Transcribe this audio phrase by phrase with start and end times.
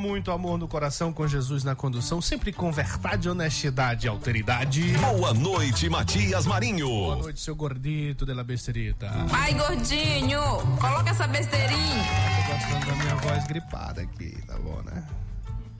[0.00, 4.82] Muito amor no coração, com Jesus na condução, sempre com verdade, honestidade e alteridade.
[4.94, 6.88] Boa noite, Matias Marinho.
[6.88, 9.10] Boa noite, seu gordito de la besterita.
[9.30, 10.40] Ai, gordinho,
[10.80, 12.04] coloca essa besteirinha.
[12.46, 15.04] Tô gostando da minha voz gripada aqui, tá bom, né?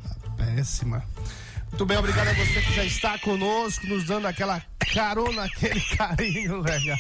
[0.03, 1.03] Tá péssima.
[1.71, 4.61] Muito bem, obrigado a você que já está conosco, nos dando aquela
[4.93, 6.99] carona, aquele carinho legal.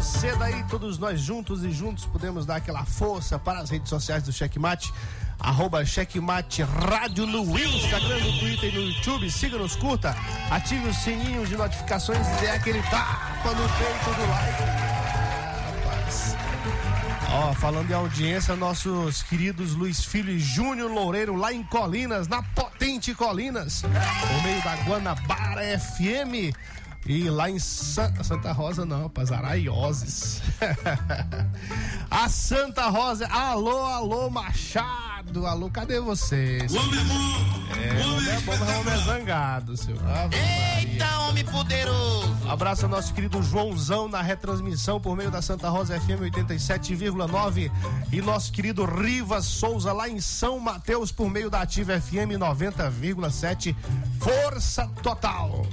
[0.01, 4.23] Você daí, todos nós juntos e juntos podemos dar aquela força para as redes sociais
[4.23, 4.91] do Checkmate.
[5.39, 9.29] Arroba Checkmate Rádio no Instagram, no Twitter e no YouTube.
[9.29, 10.15] Siga-nos, curta,
[10.49, 14.91] ative o sininho de notificações e dê aquele tapa no peito do like.
[17.33, 22.41] Ó, falando em audiência, nossos queridos Luiz Filho e Júnior Loureiro lá em Colinas, na
[22.41, 26.55] potente Colinas, por meio da Guanabara FM.
[27.05, 30.41] E lá em Sa- Santa Rosa, não, rapaz, Araioses.
[32.09, 36.71] A Santa Rosa, alô, alô, Machado, alô, cadê vocês?
[36.71, 37.81] O homem é bom.
[37.81, 39.95] É, o homem é bom, mas o homem é zangado, seu.
[40.77, 42.31] Eita, homem poderoso.
[42.47, 47.71] Abraço ao nosso querido Joãozão na retransmissão por meio da Santa Rosa FM 87,9
[48.11, 53.75] e nosso querido Rivas Souza lá em São Mateus por meio da Ativa FM 90,7.
[54.19, 55.65] Força total!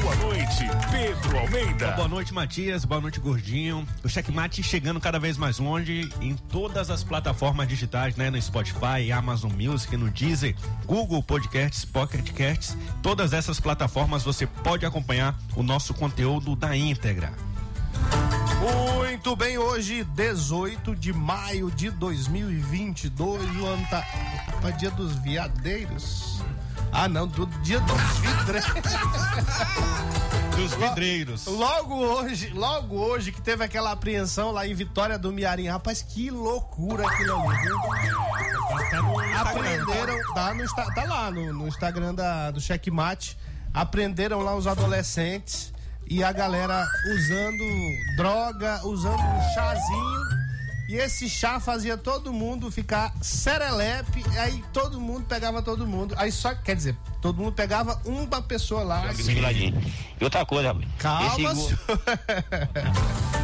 [0.00, 1.90] Boa noite, Pedro Almeida.
[1.92, 2.84] Boa noite, Matias.
[2.84, 3.86] Boa noite, Gordinho.
[4.02, 8.30] O Checkmate chegando cada vez mais longe em todas as plataformas digitais, né?
[8.30, 12.76] No Spotify, Amazon Music, no Deezer, Google Podcasts, Pocket Casts.
[13.02, 17.32] Todas essas plataformas você pode acompanhar o nosso conteúdo da íntegra.
[18.96, 24.02] Muito bem, hoje, 18 de maio de 2022, o ano tá.
[24.62, 26.42] Tá dia dos viadeiros.
[26.92, 28.66] Ah, não, do dia dos vidreiros.
[30.56, 31.46] Dos vidreiros.
[31.46, 35.66] Logo hoje, logo hoje que teve aquela apreensão lá em Vitória do Miarim.
[35.66, 37.76] Rapaz, que loucura aquilo ali, viu?
[39.38, 43.38] Aprenderam, tá, no, tá lá no, no Instagram da, do Checkmate.
[43.72, 45.72] Aprenderam lá os adolescentes
[46.06, 50.31] e a galera usando droga, usando um chazinho.
[50.92, 56.14] E esse chá fazia todo mundo ficar serelepe, aí todo mundo pegava todo mundo.
[56.18, 59.00] Aí só, quer dizer, todo mundo pegava uma pessoa lá.
[60.20, 60.76] E outra coisa.
[60.98, 61.78] Calma, Esse senhor.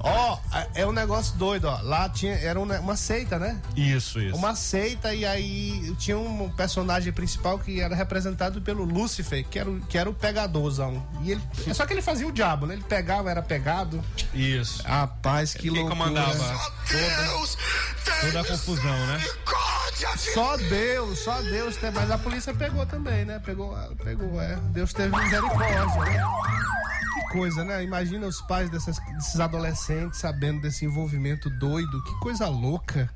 [0.00, 0.38] Ó,
[0.74, 1.80] é um negócio doido, ó.
[1.82, 3.60] Lá tinha, era uma, uma seita, né?
[3.76, 4.36] Isso, isso.
[4.36, 9.68] Uma seita e aí tinha um personagem principal que era representado pelo Lúcifer, que era,
[9.70, 11.04] o- que era o pegadorzão.
[11.22, 11.42] E ele,
[11.74, 12.74] só que ele fazia o diabo, né?
[12.74, 14.02] Ele pegava, era pegado.
[14.32, 14.82] Isso.
[14.84, 15.96] Rapaz, que Quem loucura.
[15.96, 16.72] comandava
[18.20, 19.20] toda a confusão, né?
[20.32, 23.40] Só Deus, só Deus mas a polícia pegou também, né?
[23.44, 24.56] Pegou, pegou, é.
[24.70, 26.24] Deus teve misericórdia, né?
[27.30, 27.82] Coisa, né?
[27.84, 33.08] Imagina os pais dessas- desses adolescentes sabendo desse envolvimento doido, que coisa louca.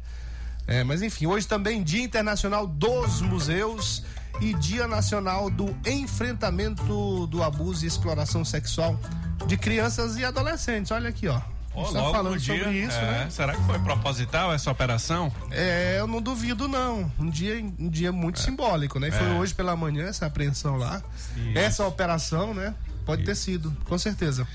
[0.67, 4.05] É, mas enfim, hoje também Dia Internacional dos Museus
[4.41, 8.99] e Dia Nacional do Enfrentamento do Abuso e Exploração Sexual
[9.47, 10.91] de Crianças e Adolescentes.
[10.93, 11.37] Olha aqui, ó.
[11.37, 11.43] A
[11.75, 13.31] Ó, gente tá logo falando dia, sobre isso, é, né?
[13.31, 15.33] Será que foi proposital essa operação?
[15.51, 17.11] É, eu não duvido não.
[17.19, 19.09] Um dia, um dia muito simbólico, né?
[19.09, 19.39] E Foi É.
[19.39, 21.03] hoje pela manhã essa apreensão lá.
[21.35, 21.59] Isso.
[21.59, 22.75] Essa operação, né?
[23.05, 24.47] Pode ter sido, com certeza.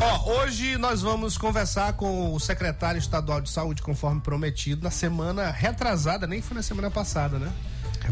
[0.00, 5.50] Ó, hoje nós vamos conversar com o secretário estadual de saúde, conforme prometido, na semana
[5.50, 7.52] retrasada, nem foi na semana passada, né?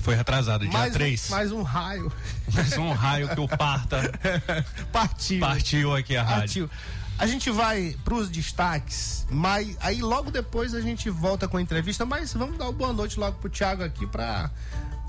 [0.00, 1.28] Foi retrasado, dia mais 3.
[1.28, 2.12] Um, mais um raio.
[2.52, 4.12] Mais um raio que o Parta
[4.92, 5.40] Partiu.
[5.40, 6.68] partiu aqui a rádio.
[6.68, 6.70] Partiu.
[7.18, 11.62] A gente vai para os destaques, mas aí logo depois a gente volta com a
[11.62, 14.50] entrevista, mas vamos dar uma boa noite logo pro Thiago aqui para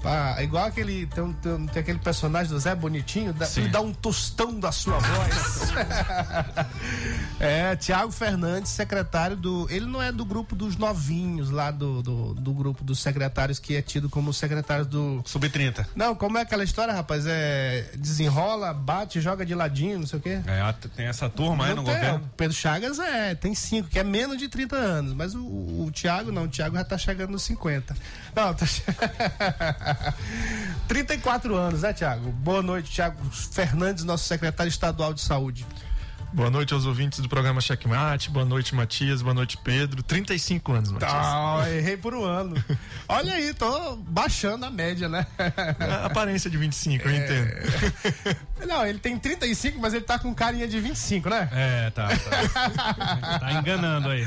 [0.04, 1.06] é igual aquele.
[1.08, 5.00] Tem, tem, tem, aquele personagem do Zé Bonitinho, dá, ele dá um tostão da sua
[5.00, 5.72] voz.
[7.40, 9.68] é, Tiago Fernandes, secretário do.
[9.70, 13.76] Ele não é do grupo dos novinhos lá do, do, do grupo dos secretários que
[13.76, 15.22] é tido como secretário do.
[15.26, 15.86] Sub-30.
[15.96, 17.26] Não, como é aquela história, rapaz?
[17.28, 17.92] É.
[17.96, 20.40] Desenrola, bate, joga de ladinho, não sei o quê.
[20.46, 22.32] É, tem essa turma aí no tem, governo.
[22.38, 25.14] Pedro Chagas é, tem cinco, que é menos de 30 anos.
[25.14, 27.96] Mas o, o Tiago não, o Tiago já tá chegando nos 50.
[28.36, 28.66] Não, tá.
[30.88, 32.32] 34 anos, né, Tiago?
[32.32, 35.66] Boa noite, Tiago Fernandes, nosso secretário estadual de saúde.
[36.34, 38.30] Boa noite aos ouvintes do programa Checkmate.
[38.30, 39.22] Boa noite, Matias.
[39.22, 40.04] Boa noite, Pedro.
[40.04, 41.10] 35 anos, Matias.
[41.12, 42.54] Tá, errei por um ano.
[43.08, 45.26] Olha aí, tô baixando a média, né?
[45.80, 47.18] A aparência de 25, eu É.
[47.18, 48.38] entendo.
[48.68, 51.48] Não, ele tem 35, mas ele tá com carinha de 25, né?
[51.54, 52.10] É, tá.
[52.10, 54.26] Tá, tá enganando aí.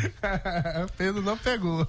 [0.96, 1.86] Pedro não pegou.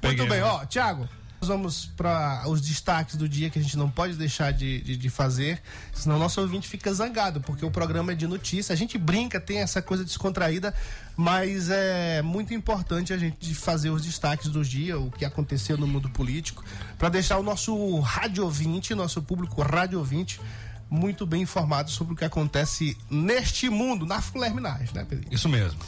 [0.00, 0.44] Peguei, Muito bem, né?
[0.44, 1.08] ó, Tiago.
[1.42, 4.96] Nós vamos para os destaques do dia que a gente não pode deixar de, de,
[4.96, 5.60] de fazer,
[5.92, 8.72] senão nosso ouvinte fica zangado, porque o programa é de notícia.
[8.72, 10.72] A gente brinca, tem essa coisa descontraída,
[11.16, 15.84] mas é muito importante a gente fazer os destaques do dia, o que aconteceu no
[15.84, 16.64] mundo político,
[16.96, 20.40] para deixar o nosso rádio ouvinte, nosso público rádio ouvinte,
[20.88, 25.26] muito bem informado sobre o que acontece neste mundo, na Fulerminagem, né, Pedro?
[25.28, 25.80] Isso mesmo.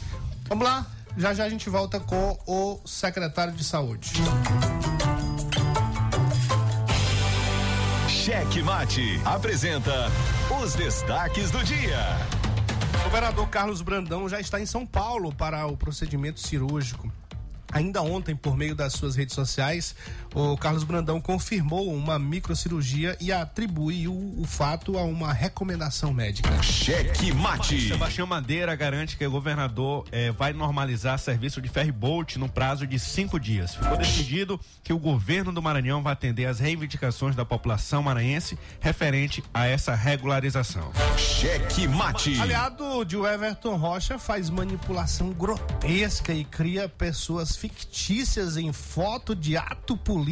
[0.49, 0.85] Vamos lá,
[1.17, 4.11] já já a gente volta com o secretário de saúde.
[8.25, 10.11] Cheque Mate apresenta
[10.59, 11.99] os destaques do dia.
[12.99, 17.07] O governador Carlos Brandão já está em São Paulo para o procedimento cirúrgico.
[17.71, 19.95] Ainda ontem, por meio das suas redes sociais,
[20.35, 26.61] o Carlos Brandão confirmou uma microcirurgia e atribuiu o fato a uma recomendação médica.
[26.61, 27.87] Cheque Mate.
[27.87, 32.99] Sebastião Madeira garante que o governador eh, vai normalizar serviço de ferryboat no prazo de
[32.99, 33.75] cinco dias.
[33.75, 39.41] Ficou decidido que o governo do Maranhão vai atender às reivindicações da população maranhense referente
[39.53, 40.91] a essa regularização.
[41.17, 42.41] Cheque Mate.
[42.41, 49.95] Aliado de Everton Rocha faz manipulação grotesca e cria pessoas fictícias em foto de ato
[49.95, 50.24] político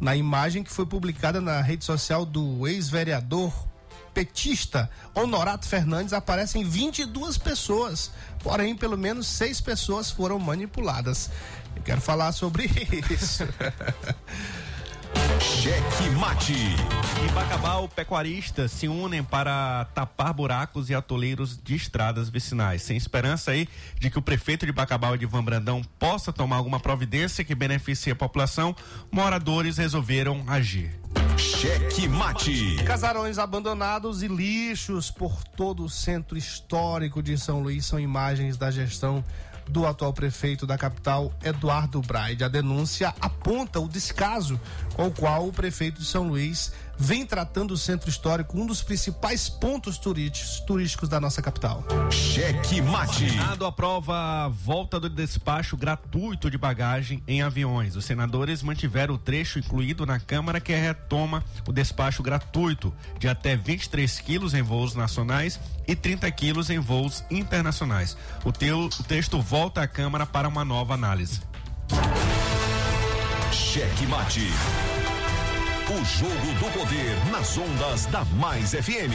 [0.00, 3.52] na imagem que foi publicada na rede social do ex-vereador
[4.16, 8.10] petista Honorato Fernandes aparecem 22 pessoas,
[8.42, 11.30] porém pelo menos seis pessoas foram manipuladas.
[11.76, 12.64] Eu quero falar sobre
[13.12, 13.44] isso.
[15.40, 16.52] Cheque Mate.
[16.52, 22.82] Em Bacabal, pecuaristas se unem para tapar buracos e atoleiros de estradas vicinais.
[22.82, 23.68] Sem esperança aí
[23.98, 28.16] de que o prefeito de Bacabal, Edivan Brandão, possa tomar alguma providência que beneficie a
[28.16, 28.76] população,
[29.10, 30.98] moradores resolveram agir.
[31.36, 32.76] Cheque Mate.
[32.84, 38.70] Casarões abandonados e lixos por todo o centro histórico de São Luís são imagens da
[38.70, 39.24] gestão
[39.68, 42.44] do atual prefeito da capital, Eduardo Braide.
[42.44, 44.60] A denúncia aponta o descaso
[44.94, 48.82] com o qual o prefeito de São Luís vem tratando o centro histórico, um dos
[48.82, 51.84] principais pontos turísticos, turísticos da nossa capital.
[52.10, 53.30] Cheque Mate.
[53.30, 57.96] Senado aprova a volta do despacho gratuito de bagagem em aviões.
[57.96, 63.56] Os senadores mantiveram o trecho incluído na Câmara que retoma o despacho gratuito de até
[63.56, 68.16] 23 quilos em voos nacionais e 30 quilos em voos internacionais.
[68.44, 71.40] O, teu, o texto volta à Câmara para uma nova análise.
[73.52, 75.05] Cheque Mate.
[75.88, 79.14] O jogo do poder nas ondas da Mais FM.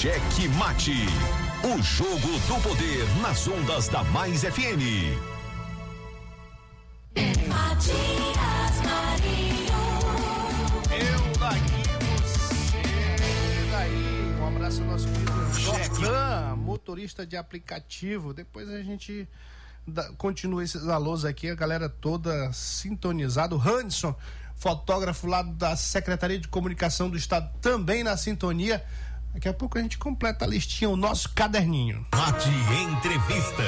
[0.00, 0.92] Cheque Mate.
[1.64, 4.78] O jogo do poder nas ondas da Mais FM.
[7.48, 9.66] Matias Marinho.
[10.92, 11.82] Eu daqui,
[12.22, 14.40] você daí.
[14.40, 18.32] Um abraço ao nosso querido Jordan, motorista de aplicativo.
[18.32, 19.28] Depois a gente
[20.16, 23.56] continua esses alôs aqui, a galera toda sintonizada.
[23.56, 24.14] O Hanson,
[24.54, 28.80] fotógrafo lá da Secretaria de Comunicação do Estado, também na sintonia.
[29.32, 32.04] Daqui a pouco a gente completa a listinha, o nosso caderninho.
[32.12, 33.62] Mate Entrevista.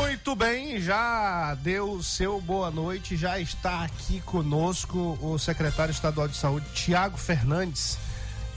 [0.00, 6.26] Muito bem, já deu o seu boa noite, já está aqui conosco o secretário estadual
[6.26, 7.98] de saúde, Tiago Fernandes.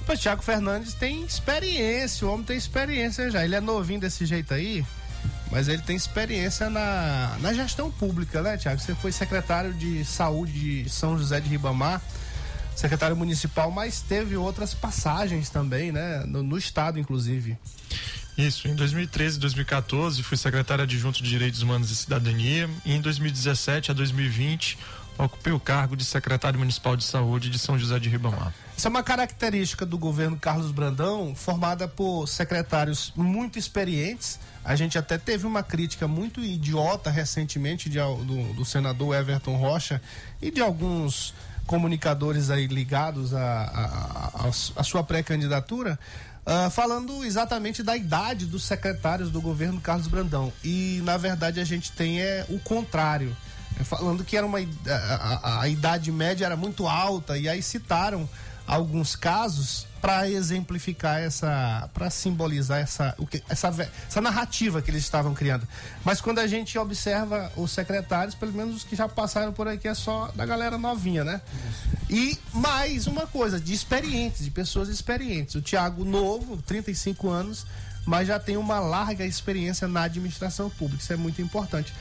[0.07, 3.45] O Tiago Fernandes tem experiência, o homem tem experiência já.
[3.45, 4.83] Ele é novinho desse jeito aí,
[5.51, 8.79] mas ele tem experiência na, na gestão pública, né, Tiago?
[8.81, 12.01] Você foi secretário de saúde de São José de Ribamar,
[12.75, 16.23] secretário municipal, mas teve outras passagens também, né?
[16.25, 17.57] No, no estado, inclusive.
[18.37, 23.01] Isso, em 2013 e 2014 fui secretário adjunto de Direitos Humanos e Cidadania e em
[23.01, 24.77] 2017 a 2020
[25.17, 28.53] ocupei o cargo de secretário municipal de saúde de São José de Ribamar.
[28.77, 34.39] Isso é uma característica do governo Carlos Brandão, formada por secretários muito experientes.
[34.63, 40.01] A gente até teve uma crítica muito idiota recentemente de, do, do senador Everton Rocha
[40.41, 41.33] e de alguns
[41.73, 45.99] comunicadores aí ligados à sua pré-candidatura,
[46.43, 50.51] ah, falando exatamente da idade dos secretários do governo Carlos Brandão.
[50.63, 53.37] E, na verdade, a gente tem é, o contrário.
[53.79, 54.93] É, falando que era uma a,
[55.43, 58.27] a- a idade média era muito alta e aí citaram
[58.69, 63.15] alguns casos para exemplificar essa para simbolizar essa
[63.49, 65.67] essa essa narrativa que eles estavam criando.
[66.05, 69.87] Mas quando a gente observa os secretários pelo menos os que já passaram por aqui
[69.87, 71.41] é só da galera novinha né?
[72.09, 75.55] E mais uma coisa de experientes de pessoas experientes.
[75.55, 77.65] O Tiago novo 35 anos
[78.05, 81.03] mas já tem uma larga experiência na administração pública.
[81.03, 81.93] Isso é muito importante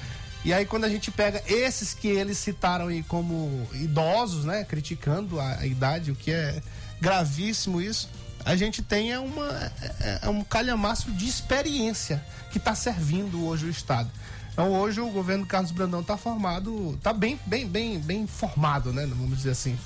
[0.45, 5.41] e aí quando a gente pega esses que eles citaram aí como idosos, né, criticando
[5.41, 6.63] a, a idade, o que é
[7.01, 8.09] gravíssimo isso,
[8.45, 13.71] a gente tem é é, é um calhamaço de experiência que está servindo hoje o
[13.71, 14.11] estado.
[14.53, 19.07] Então hoje o governo Carlos Brandão está formado, está bem bem bem bem formado, né,
[19.07, 19.79] vamos dizer assim.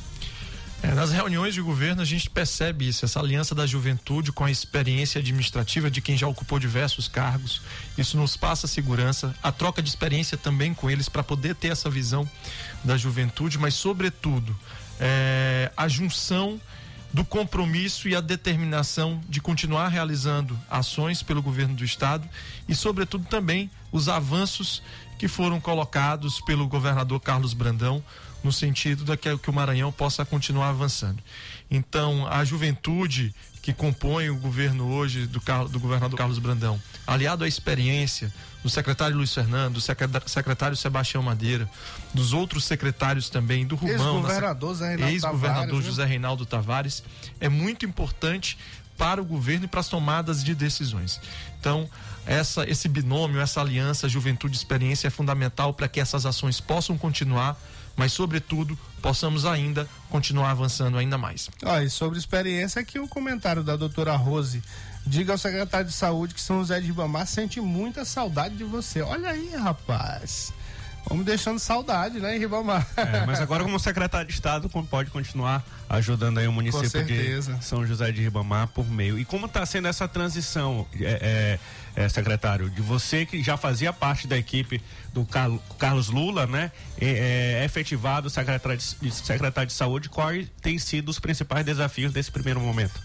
[0.83, 4.51] É, nas reuniões de governo a gente percebe isso, essa aliança da juventude com a
[4.51, 7.62] experiência administrativa de quem já ocupou diversos cargos.
[7.97, 11.89] Isso nos passa segurança, a troca de experiência também com eles para poder ter essa
[11.89, 12.29] visão
[12.83, 14.57] da juventude, mas sobretudo
[14.99, 16.61] é, a junção
[17.12, 22.29] do compromisso e a determinação de continuar realizando ações pelo governo do estado
[22.69, 24.83] e sobretudo também os avanços
[25.19, 28.03] que foram colocados pelo governador Carlos Brandão
[28.42, 31.22] no sentido de que, o Maranhão possa continuar avançando.
[31.70, 37.49] Então, a juventude que compõe o governo hoje do, do governador Carlos Brandão, aliado à
[37.49, 38.32] experiência
[38.62, 41.68] do secretário Luiz Fernando, do secretário, Sebastião Madeira,
[42.12, 45.90] dos outros secretários também, do Rubão, Ex-governador Zé Reinaldo ex-governador Tavares, né?
[45.90, 47.04] José Reinaldo Tavares,
[47.40, 48.58] é muito importante
[48.99, 51.20] para o governo e para as tomadas de decisões.
[51.58, 51.88] Então,
[52.26, 56.96] essa, esse binômio, essa aliança juventude e experiência é fundamental para que essas ações possam
[56.96, 57.61] continuar,
[57.96, 61.50] mas, sobretudo, possamos ainda continuar avançando ainda mais.
[61.64, 64.62] Ó, e sobre experiência, aqui o comentário da doutora Rose.
[65.04, 69.02] Diga ao secretário de saúde que São José de Ribamar sente muita saudade de você.
[69.02, 70.52] Olha aí, rapaz.
[71.09, 72.87] Vamos deixando saudade, né, em Ribamar.
[72.97, 77.87] É, mas agora como secretário de Estado pode continuar ajudando aí o município de São
[77.87, 79.18] José de Ribamar por meio.
[79.18, 81.59] E como está sendo essa transição, é,
[81.97, 84.80] é, é, secretário, de você que já fazia parte da equipe
[85.12, 86.71] do Carlo- Carlos Lula, né?
[86.99, 92.30] É, é, efetivado secretário de, secretário de Saúde, quais têm sido os principais desafios desse
[92.30, 92.99] primeiro momento?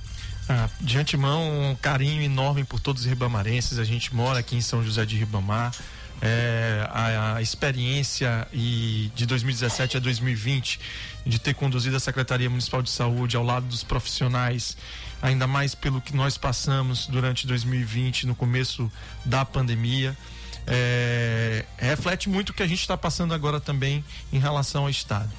[0.47, 3.79] Ah, de antemão, um carinho enorme por todos os ribamarenses.
[3.79, 5.73] A gente mora aqui em São José de Ribamar.
[6.19, 10.79] É, a, a experiência e de 2017 a 2020
[11.27, 14.75] de ter conduzido a Secretaria Municipal de Saúde ao lado dos profissionais,
[15.21, 18.91] ainda mais pelo que nós passamos durante 2020, no começo
[19.25, 20.17] da pandemia,
[20.65, 25.29] é, reflete muito o que a gente está passando agora também em relação ao Estado.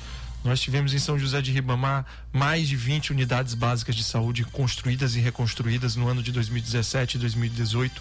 [0.44, 5.16] Nós tivemos em São José de Ribamar mais de 20 unidades básicas de saúde construídas
[5.16, 8.00] e reconstruídas no ano de 2017 e 2018,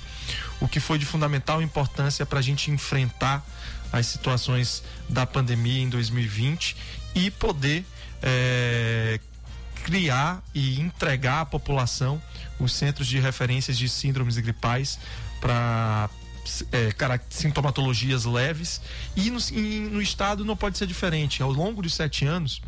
[0.61, 3.45] o que foi de fundamental importância para a gente enfrentar
[3.91, 6.75] as situações da pandemia em 2020
[7.15, 7.85] e poder
[8.21, 9.19] é,
[9.83, 12.21] criar e entregar à população
[12.59, 14.99] os centros de referências de síndromes gripais
[15.39, 16.09] para
[16.71, 18.81] é, sintomatologias leves
[19.15, 21.41] e no, e no, estado não pode ser diferente.
[21.41, 22.61] Ao longo de sete anos,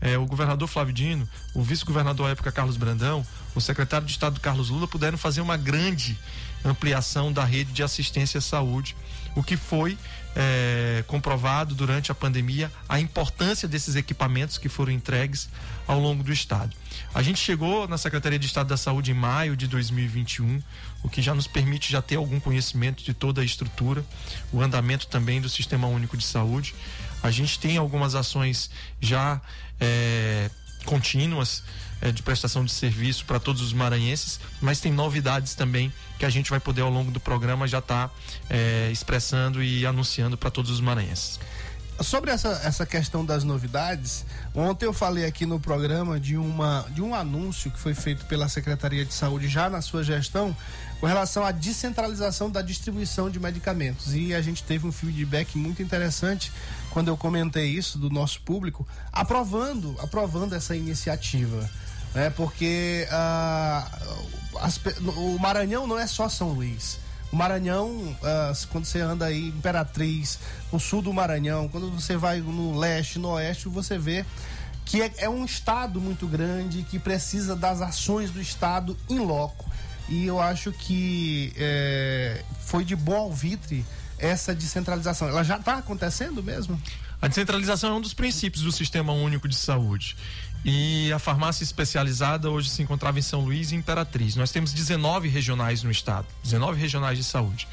[0.00, 4.40] é, o governador Flávio Dino, o vice-governador à época Carlos Brandão, o secretário de Estado
[4.40, 6.18] Carlos Lula puderam fazer uma grande
[6.64, 8.96] ampliação da rede de assistência à saúde,
[9.34, 9.96] o que foi
[10.34, 15.48] é, comprovado durante a pandemia a importância desses equipamentos que foram entregues
[15.86, 16.76] ao longo do estado.
[17.12, 20.62] A gente chegou na Secretaria de Estado da Saúde em maio de 2021,
[21.02, 24.04] o que já nos permite já ter algum conhecimento de toda a estrutura,
[24.52, 26.74] o andamento também do Sistema Único de Saúde.
[27.22, 29.40] A gente tem algumas ações já
[29.80, 30.50] é,
[30.84, 31.62] contínuas
[32.00, 36.30] é, de prestação de serviço para todos os maranhenses, mas tem novidades também que a
[36.30, 38.14] gente vai poder ao longo do programa já estar tá,
[38.48, 41.38] é, expressando e anunciando para todos os maranhenses.
[42.00, 47.02] Sobre essa, essa questão das novidades, ontem eu falei aqui no programa de, uma, de
[47.02, 50.56] um anúncio que foi feito pela Secretaria de Saúde já na sua gestão
[51.00, 54.14] com relação à descentralização da distribuição de medicamentos.
[54.14, 56.52] E a gente teve um feedback muito interessante
[56.90, 61.68] quando eu comentei isso do nosso público, aprovando, aprovando essa iniciativa
[62.14, 62.30] né?
[62.30, 63.88] Porque ah,
[64.60, 64.80] as,
[65.16, 66.98] o Maranhão não é só São Luís.
[67.32, 70.38] O Maranhão, ah, quando você anda aí, Imperatriz,
[70.72, 74.24] no sul do Maranhão, quando você vai no leste, no oeste, você vê
[74.84, 79.70] que é, é um estado muito grande que precisa das ações do estado em loco.
[80.08, 83.86] E eu acho que é, foi de bom alvitre
[84.18, 85.28] essa descentralização.
[85.28, 86.80] Ela já está acontecendo mesmo?
[87.22, 90.16] A descentralização é um dos princípios do Sistema Único de Saúde.
[90.64, 94.36] E a farmácia especializada hoje se encontrava em São Luís e Imperatriz.
[94.36, 97.66] Nós temos 19 regionais no estado, 19 regionais de saúde.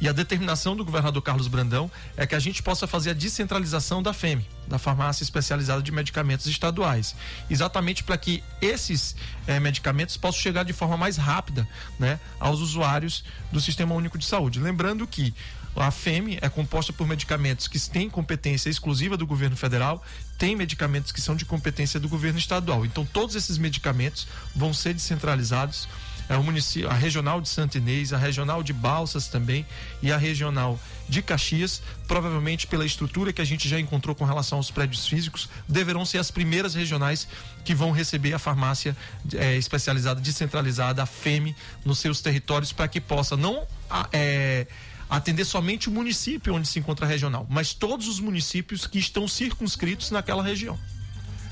[0.00, 4.02] E a determinação do governador Carlos Brandão é que a gente possa fazer a descentralização
[4.02, 7.14] da FEM, da Farmácia Especializada de Medicamentos Estaduais,
[7.48, 9.14] exatamente para que esses
[9.46, 11.66] eh, medicamentos possam chegar de forma mais rápida
[11.98, 14.58] né, aos usuários do Sistema Único de Saúde.
[14.58, 15.32] Lembrando que
[15.76, 20.02] a FEM é composta por medicamentos que têm competência exclusiva do governo federal,
[20.38, 22.84] tem medicamentos que são de competência do governo estadual.
[22.84, 25.88] Então, todos esses medicamentos vão ser descentralizados.
[26.26, 29.66] É, o município, a regional de Santa Inês, a regional de Balsas também
[30.02, 34.56] e a regional de Caxias, provavelmente pela estrutura que a gente já encontrou com relação
[34.56, 37.28] aos prédios físicos, deverão ser as primeiras regionais
[37.62, 38.96] que vão receber a farmácia
[39.34, 43.66] é, especializada, descentralizada, a FEME, nos seus territórios, para que possa não.
[44.10, 44.66] É,
[45.08, 49.28] atender somente o município onde se encontra a regional, mas todos os municípios que estão
[49.28, 50.78] circunscritos naquela região.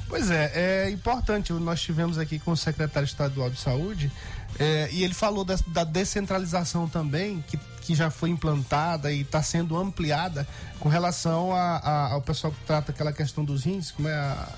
[0.09, 1.55] Pois é, é importante.
[1.55, 4.13] Nós tivemos aqui com o secretário estadual de saúde
[4.59, 9.43] é, e ele falou da, da, descentralização também, que, que já foi implantada e está
[9.43, 10.47] sendo ampliada
[10.79, 14.49] com relação a, a, ao pessoal que trata aquela questão dos rins, como é a.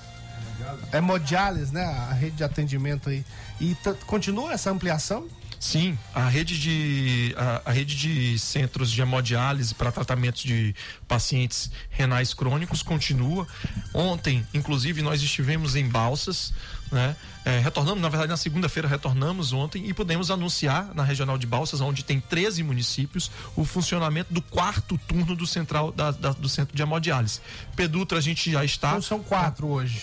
[0.93, 1.83] Hemodiálise, né?
[1.83, 3.25] A rede de atendimento aí.
[3.59, 3.75] E
[4.07, 5.27] continua essa ampliação?
[5.65, 10.75] Sim, a rede de, a, a rede de centros de hemodiálise para tratamentos de
[11.07, 13.47] pacientes renais crônicos continua.
[13.91, 16.53] Ontem, inclusive, nós estivemos em Balsas,
[16.95, 17.15] né?
[17.43, 21.81] É, retornamos, na verdade, na segunda-feira retornamos ontem e podemos anunciar na Regional de Balsas,
[21.81, 26.75] onde tem 13 municípios, o funcionamento do quarto turno do central da, da, do centro
[26.75, 27.41] de hemodiálise.
[27.75, 28.89] Pedutra a gente já está.
[28.89, 30.01] Então são quatro hoje.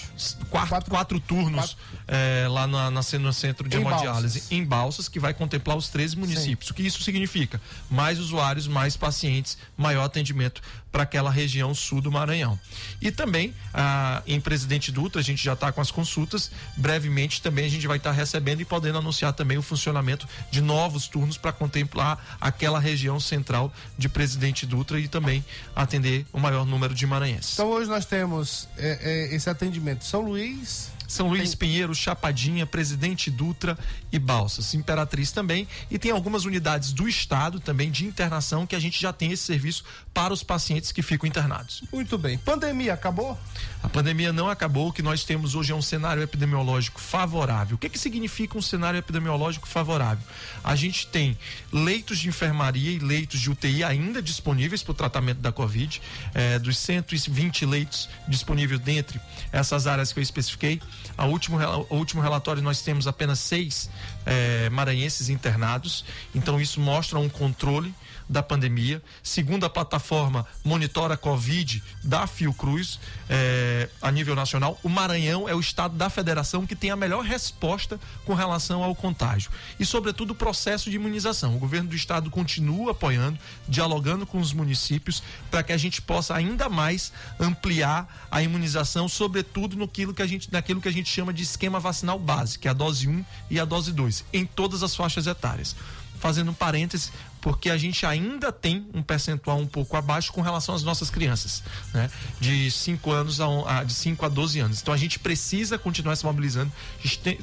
[0.50, 1.76] Quatro, quatro, quatro turnos quatro.
[2.07, 4.52] É, lá na, na, no centro de em hemodiálise Balsas.
[4.52, 6.68] em Balsas, que vai contemplar os 13 municípios.
[6.68, 6.72] Sim.
[6.72, 7.61] O que isso significa?
[7.90, 10.61] Mais usuários, mais pacientes, maior atendimento
[10.92, 12.61] para aquela região sul do Maranhão.
[13.00, 16.50] E também ah, em Presidente Dutra, a gente já está com as consultas.
[16.82, 21.06] Brevemente também a gente vai estar recebendo e podendo anunciar também o funcionamento de novos
[21.06, 25.44] turnos para contemplar aquela região central de Presidente Dutra e também
[25.76, 27.52] atender o maior número de maranhenses.
[27.52, 28.98] Então hoje nós temos é,
[29.30, 31.58] é, esse atendimento São Luís, são Luís tem...
[31.58, 33.78] Pinheiro, Chapadinha, Presidente Dutra
[34.10, 34.74] e Balsas.
[34.74, 35.66] Imperatriz também.
[35.90, 39.44] E tem algumas unidades do Estado também de internação que a gente já tem esse
[39.44, 41.82] serviço para os pacientes que ficam internados.
[41.92, 42.38] Muito bem.
[42.38, 43.38] Pandemia acabou?
[43.82, 44.88] A pandemia não acabou.
[44.88, 47.76] O que nós temos hoje é um cenário epidemiológico favorável.
[47.76, 50.24] O que, que significa um cenário epidemiológico favorável?
[50.62, 51.36] A gente tem
[51.72, 56.00] leitos de enfermaria e leitos de UTI ainda disponíveis para o tratamento da Covid.
[56.34, 60.80] É, dos 120 leitos disponíveis dentre essas áreas que eu especifiquei,
[61.16, 63.90] a último, o último relatório nós temos apenas seis
[64.24, 67.94] é, maranhenses internados, então isso mostra um controle
[68.32, 69.02] da pandemia.
[69.22, 75.60] Segundo a plataforma Monitora Covid da Fiocruz, é, a nível nacional, o Maranhão é o
[75.60, 79.50] estado da federação que tem a melhor resposta com relação ao contágio.
[79.78, 81.54] E, sobretudo, o processo de imunização.
[81.54, 86.34] O governo do estado continua apoiando, dialogando com os municípios para que a gente possa
[86.34, 91.32] ainda mais ampliar a imunização, sobretudo no que a gente, naquilo que a gente chama
[91.32, 94.82] de esquema vacinal base, que é a dose 1 e a dose 2, em todas
[94.82, 95.76] as faixas etárias
[96.22, 97.10] fazendo um parêntese,
[97.42, 101.62] porque a gente ainda tem um percentual um pouco abaixo com relação às nossas crianças,
[101.92, 102.09] né?
[102.40, 103.46] De 5 anos a,
[103.81, 104.81] a, de 5 a 12 anos.
[104.81, 106.72] Então a gente precisa continuar se mobilizando.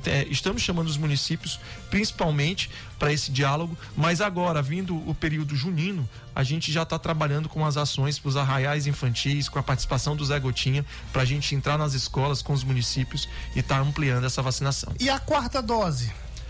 [0.05, 1.59] É, estamos chamando os municípios,
[1.89, 7.49] principalmente para esse diálogo, mas agora, vindo o período junino, a gente já está trabalhando
[7.49, 11.25] com as ações para os arraiais infantis, com a participação do Zé Gotinha, para a
[11.25, 14.93] gente entrar nas escolas com os municípios e estar tá ampliando essa vacinação.
[14.97, 16.09] E a quarta dose?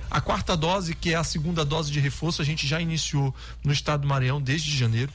[0.09, 3.71] A quarta dose, que é a segunda dose de reforço, a gente já iniciou no
[3.71, 5.11] estado do Maranhão desde janeiro.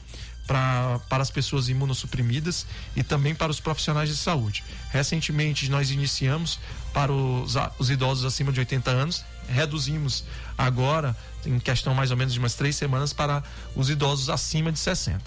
[0.47, 4.63] Pra, para as pessoas imunossuprimidas e também para os profissionais de saúde.
[4.91, 6.59] Recentemente nós iniciamos
[6.93, 10.23] para os, os idosos acima de 80 anos, reduzimos
[10.55, 13.43] agora, em questão mais ou menos de umas três semanas, para
[13.75, 15.19] os idosos acima de 60.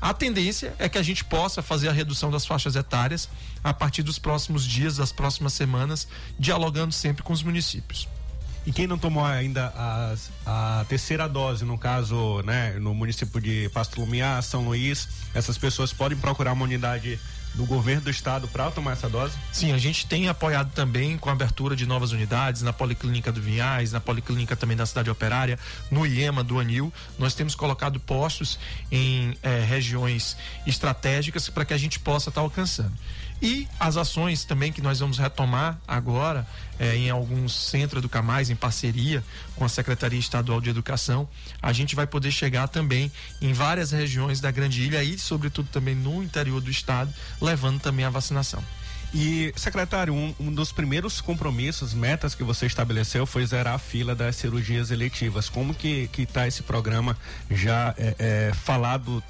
[0.00, 3.28] A tendência é que a gente possa fazer a redução das faixas etárias
[3.62, 8.08] a partir dos próximos dias, das próximas semanas, dialogando sempre com os municípios.
[8.66, 9.72] E quem não tomou ainda
[10.44, 15.92] a, terceira dose, no caso, né, no município de Pasto Lumiar, São Luís, essas pessoas
[15.92, 17.16] podem procurar uma unidade
[17.54, 19.34] do governo do estado para tomar essa dose?
[19.52, 23.40] Sim, a gente tem apoiado também com a abertura de novas unidades na Policlínica do
[23.40, 25.58] Vinhais, na Policlínica também da Cidade Operária,
[25.90, 26.92] no IEMA do Anil.
[27.18, 28.58] Nós temos colocado postos
[28.90, 32.92] em eh, regiões estratégicas para que a gente possa estar tá alcançando.
[33.40, 36.46] E as ações também que nós vamos retomar agora
[36.78, 39.22] é, em alguns centros do Camais, em parceria
[39.56, 41.28] com a Secretaria Estadual de Educação,
[41.60, 45.94] a gente vai poder chegar também em várias regiões da Grande Ilha e, sobretudo, também
[45.94, 48.62] no interior do estado, levando também a vacinação.
[49.18, 54.14] E, secretário, um, um, dos primeiros compromissos, metas que você estabeleceu foi zerar a fila
[54.14, 55.48] das cirurgias eletivas.
[55.48, 57.16] Como que está esse programa
[57.50, 59.24] já é, é, falado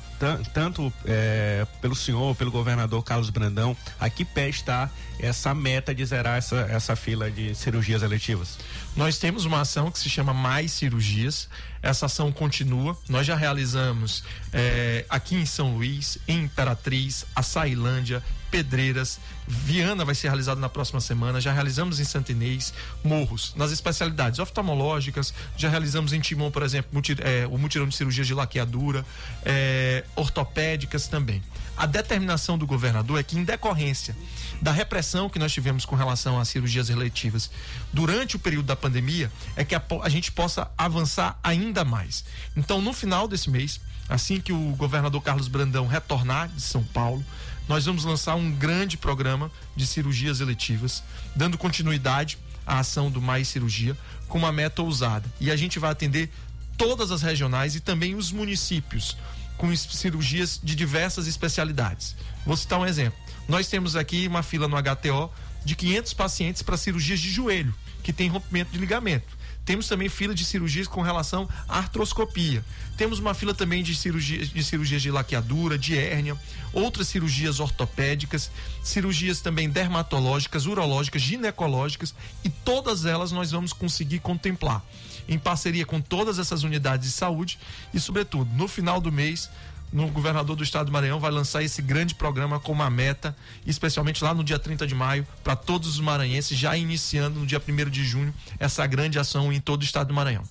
[0.53, 3.77] tanto é, pelo senhor, pelo governador Carlos Brandão?
[4.01, 8.59] A que pé está essa meta de zerar essa, essa fila de cirurgias eletivas?
[8.96, 11.49] Nós temos uma ação que se chama Mais Cirurgias.
[11.83, 12.97] Essa ação continua.
[13.09, 20.29] Nós já realizamos é, aqui em São Luís, em Imperatriz, Açailândia, Pedreiras, Viana vai ser
[20.29, 22.73] realizado na próxima semana, já realizamos em Santo Inês,
[23.05, 26.91] Morros, nas especialidades oftalmológicas, já realizamos em Timon, por exemplo,
[27.23, 29.05] é, o mutirão de cirurgias de laqueadura,
[29.45, 31.43] é, ortopédicas também.
[31.77, 34.17] A determinação do governador é que, em decorrência
[34.62, 37.51] da repressão que nós tivemos com relação às cirurgias eletivas
[37.93, 42.25] durante o período da pandemia, é que a, a gente possa avançar ainda mais.
[42.57, 47.23] Então, no final desse mês, assim que o governador Carlos Brandão retornar de São Paulo,
[47.69, 51.03] nós vamos lançar um grande programa de cirurgias eletivas,
[51.35, 53.97] dando continuidade à ação do Mais Cirurgia,
[54.29, 55.29] com uma meta ousada.
[55.41, 56.31] E a gente vai atender
[56.77, 59.17] todas as regionais e também os municípios
[59.57, 62.16] com cirurgias de diversas especialidades.
[62.45, 63.19] Vou citar um exemplo.
[63.49, 65.31] Nós temos aqui uma fila no HTO
[65.64, 69.36] de 500 pacientes para cirurgias de joelho, que tem rompimento de ligamento.
[69.66, 72.64] Temos também fila de cirurgias com relação à artroscopia.
[72.96, 76.37] Temos uma fila também de cirurgias de, cirurgias de laqueadura, de hérnia,
[76.72, 78.48] outras cirurgias ortopédicas,
[78.83, 84.85] cirurgias também dermatológicas, urológicas, ginecológicas e todas elas nós vamos conseguir contemplar
[85.29, 87.59] em parceria com todas essas unidades de saúde
[87.92, 89.50] e, sobretudo, no final do mês,
[89.92, 94.22] no governador do estado do Maranhão vai lançar esse grande programa com uma meta, especialmente
[94.22, 97.90] lá no dia 30 de maio, para todos os maranhenses, já iniciando no dia 1
[97.90, 100.42] de junho essa grande ação em todo o estado do Maranhão.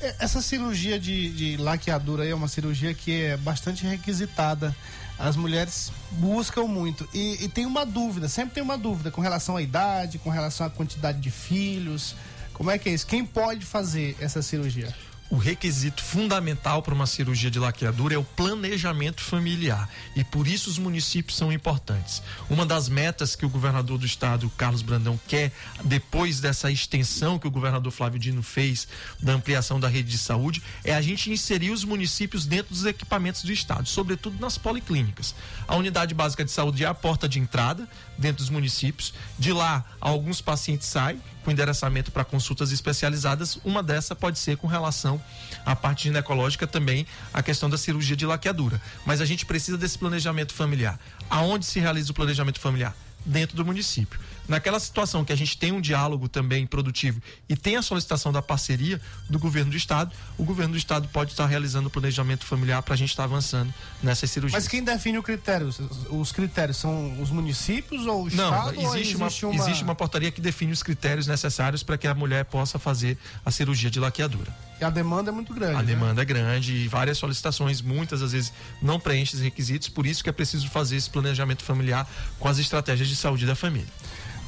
[0.00, 4.74] É, essa cirurgia de, de laqueadura é uma cirurgia que é bastante requisitada.
[5.18, 7.06] As mulheres buscam muito.
[7.12, 10.66] E, e tem uma dúvida, sempre tem uma dúvida com relação à idade, com relação
[10.66, 12.14] à quantidade de filhos.
[12.54, 13.06] Como é que é isso?
[13.06, 14.94] Quem pode fazer essa cirurgia?
[15.30, 20.68] O requisito fundamental para uma cirurgia de laqueadura é o planejamento familiar e por isso
[20.68, 22.20] os municípios são importantes.
[22.50, 25.52] Uma das metas que o governador do estado, Carlos Brandão, quer
[25.84, 28.88] depois dessa extensão que o governador Flávio Dino fez
[29.20, 33.44] da ampliação da rede de saúde é a gente inserir os municípios dentro dos equipamentos
[33.44, 35.34] do estado, sobretudo nas policlínicas.
[35.68, 37.88] A unidade básica de saúde é a porta de entrada
[38.20, 39.12] dentro dos municípios.
[39.38, 43.58] De lá, alguns pacientes saem com endereçamento para consultas especializadas.
[43.64, 45.20] Uma dessa pode ser com relação
[45.64, 48.80] à parte ginecológica também, a questão da cirurgia de laqueadura.
[49.04, 51.00] Mas a gente precisa desse planejamento familiar.
[51.28, 52.94] Aonde se realiza o planejamento familiar?
[53.24, 54.18] dentro do município.
[54.50, 58.42] Naquela situação que a gente tem um diálogo também produtivo e tem a solicitação da
[58.42, 62.82] parceria do governo do estado, o governo do estado pode estar realizando o planejamento familiar
[62.82, 64.60] para a gente estar avançando nessas cirurgias.
[64.64, 65.68] Mas quem define o critério?
[65.68, 68.80] Os- Os critérios são os municípios ou o Não, estado?
[68.80, 72.44] ou existe, uma, existe uma portaria que define os critérios necessários para que a mulher
[72.46, 74.52] possa fazer a cirurgia de laqueadura.
[74.80, 75.74] E a demanda é muito grande.
[75.76, 75.84] A né?
[75.84, 80.24] demanda é grande e várias solicitações, muitas às vezes não preenchem os requisitos, por isso
[80.24, 82.08] que é preciso fazer esse planejamento familiar
[82.40, 83.86] com as estratégias de saúde da família.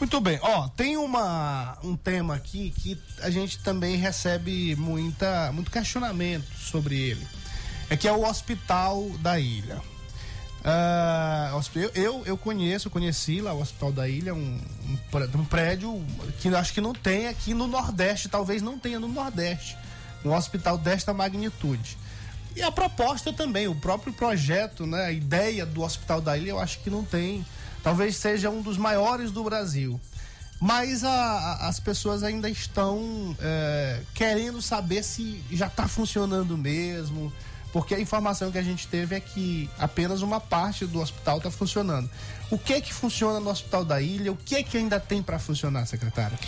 [0.02, 5.70] Muito bem, ó, tem uma, um tema aqui que a gente também recebe muita, muito
[5.70, 7.24] questionamento sobre ele.
[7.88, 9.80] É que é o Hospital da Ilha.
[11.54, 16.04] Hosp- eu, eu, conheço, conheci lá o Hospital da Ilha, um, um pré- prédio
[16.40, 19.78] que acho que não tem aqui no Nordeste, talvez não tenha no Nordeste,
[20.24, 21.96] um hospital desta magnitude.
[22.56, 26.58] E a proposta também, o próprio projeto, né, a ideia do Hospital da Ilha, eu
[26.58, 27.46] acho que não tem.
[27.82, 30.00] Talvez seja um dos maiores do Brasil.
[30.60, 37.32] Mas a- a- as pessoas ainda estão é, querendo saber se já está funcionando mesmo.
[37.72, 41.50] Porque a informação que a gente teve é que apenas uma parte do hospital está
[41.50, 42.08] funcionando.
[42.50, 44.30] O que é que funciona no Hospital da Ilha?
[44.30, 46.38] O que que ainda tem para funcionar, secretário?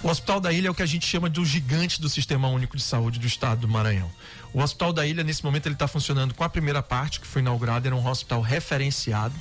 [0.00, 2.76] O Hospital da Ilha é o que a gente chama do gigante do Sistema Único
[2.76, 4.08] de Saúde do Estado do Maranhão.
[4.52, 7.42] O Hospital da Ilha, nesse momento, ele está funcionando com a primeira parte, que foi
[7.42, 9.34] inaugurada, era um hospital referenciado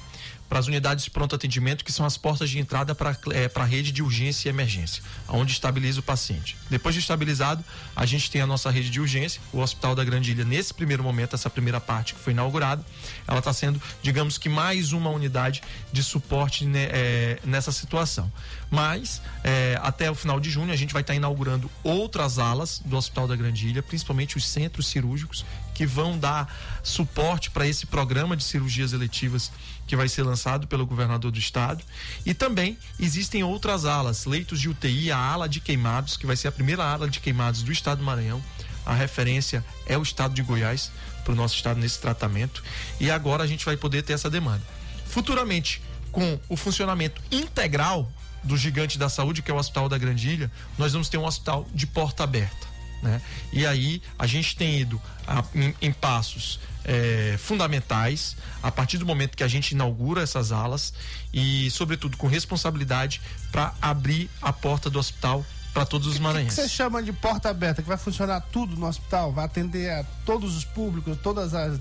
[0.54, 3.64] para as unidades de pronto atendimento, que são as portas de entrada para é, a
[3.64, 6.56] rede de urgência e emergência, onde estabiliza o paciente.
[6.70, 10.30] Depois de estabilizado, a gente tem a nossa rede de urgência, o Hospital da Grande
[10.30, 12.86] Ilha, nesse primeiro momento, essa primeira parte que foi inaugurada,
[13.28, 18.32] ela está sendo, digamos que, mais uma unidade de suporte né, é, nessa situação.
[18.70, 22.96] Mas, é, até o final de junho, a gente vai estar inaugurando outras alas do
[22.96, 28.38] Hospital da Grande Ilha, principalmente os centros cirúrgicos, que vão dar suporte para esse programa
[28.38, 29.52] de cirurgias eletivas
[29.86, 31.84] que vai ser lançado pelo governador do estado.
[32.26, 36.48] E também existem outras alas, leitos de UTI, a ala de queimados, que vai ser
[36.48, 38.44] a primeira ala de queimados do estado do Maranhão.
[38.86, 40.92] A referência é o estado de Goiás
[41.24, 42.64] para o nosso estado nesse tratamento.
[43.00, 44.62] E agora a gente vai poder ter essa demanda.
[45.06, 48.12] Futuramente, com o funcionamento integral
[48.44, 51.26] do gigante da saúde, que é o Hospital da Grande Ilha, nós vamos ter um
[51.26, 52.73] hospital de porta aberta.
[53.04, 53.22] Né?
[53.52, 59.06] E aí a gente tem ido a- em, em passos é, fundamentais a partir do
[59.06, 60.94] momento que a gente inaugura essas alas
[61.34, 66.24] e, sobretudo, com responsabilidade para abrir a porta do hospital para todos os O que
[66.24, 66.56] maranhenses.
[66.60, 67.82] você chama de porta aberta?
[67.82, 69.32] Que vai funcionar tudo no hospital?
[69.34, 71.18] Vai atender a todos os públicos?
[71.24, 71.80] Todas as,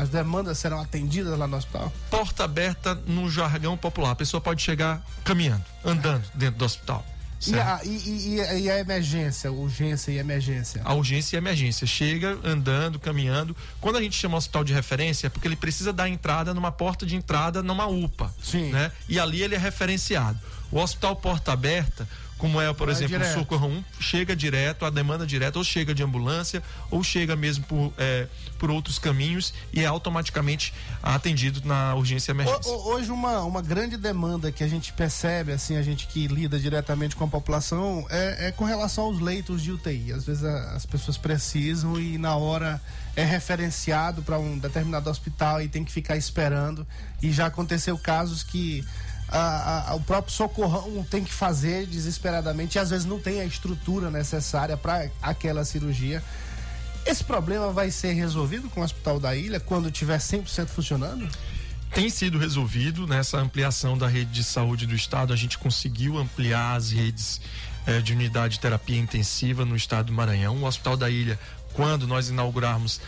[0.00, 1.92] as demandas serão atendidas lá no hospital?
[2.10, 4.10] Porta aberta no jargão popular.
[4.12, 7.06] A pessoa pode chegar caminhando, andando dentro do hospital.
[7.46, 10.82] E a, e, e- e a- e a emergência, urgência e emergência?
[10.84, 11.86] A urgência e emergência.
[11.86, 13.56] Chega andando, caminhando.
[13.80, 17.06] Quando a gente chama hospital de referência, é porque ele precisa dar entrada numa porta
[17.06, 18.32] de entrada numa UPA.
[18.42, 18.70] Sim.
[18.70, 18.92] Né?
[19.08, 20.38] E ali ele é referenciado.
[20.70, 22.06] O hospital porta aberta,
[22.40, 23.36] como é, por Vai exemplo, direto.
[23.36, 27.64] o Socorro 1, chega direto, a demanda direta, ou chega de ambulância, ou chega mesmo
[27.66, 28.26] por, é,
[28.58, 30.72] por outros caminhos e é automaticamente
[31.02, 32.72] atendido na urgência emergência.
[32.72, 36.26] Ho- ho- Hoje uma, uma grande demanda que a gente percebe, assim, a gente que
[36.26, 40.12] lida diretamente com a população, é, é com relação aos leitos de UTI.
[40.12, 42.80] Às vezes a- as pessoas precisam e na hora
[43.14, 46.86] é referenciado para um determinado hospital e tem que ficar esperando.
[47.22, 48.84] E já aconteceu casos que
[49.38, 53.44] a- a- o próprio socorrão tem que fazer desesperadamente e às vezes não tem a
[53.44, 56.22] estrutura necessária para aquela cirurgia.
[57.06, 61.28] Esse problema vai ser resolvido com o Hospital da Ilha quando tiver 100% funcionando?
[61.92, 65.32] tem sido resolvido nessa ampliação da rede de saúde do estado.
[65.32, 67.40] A gente conseguiu ampliar as redes
[67.84, 70.56] eh, de unidade de terapia intensiva no estado do Maranhão.
[70.58, 71.36] O Hospital da Ilha,
[71.72, 73.00] quando nós inaugurarmos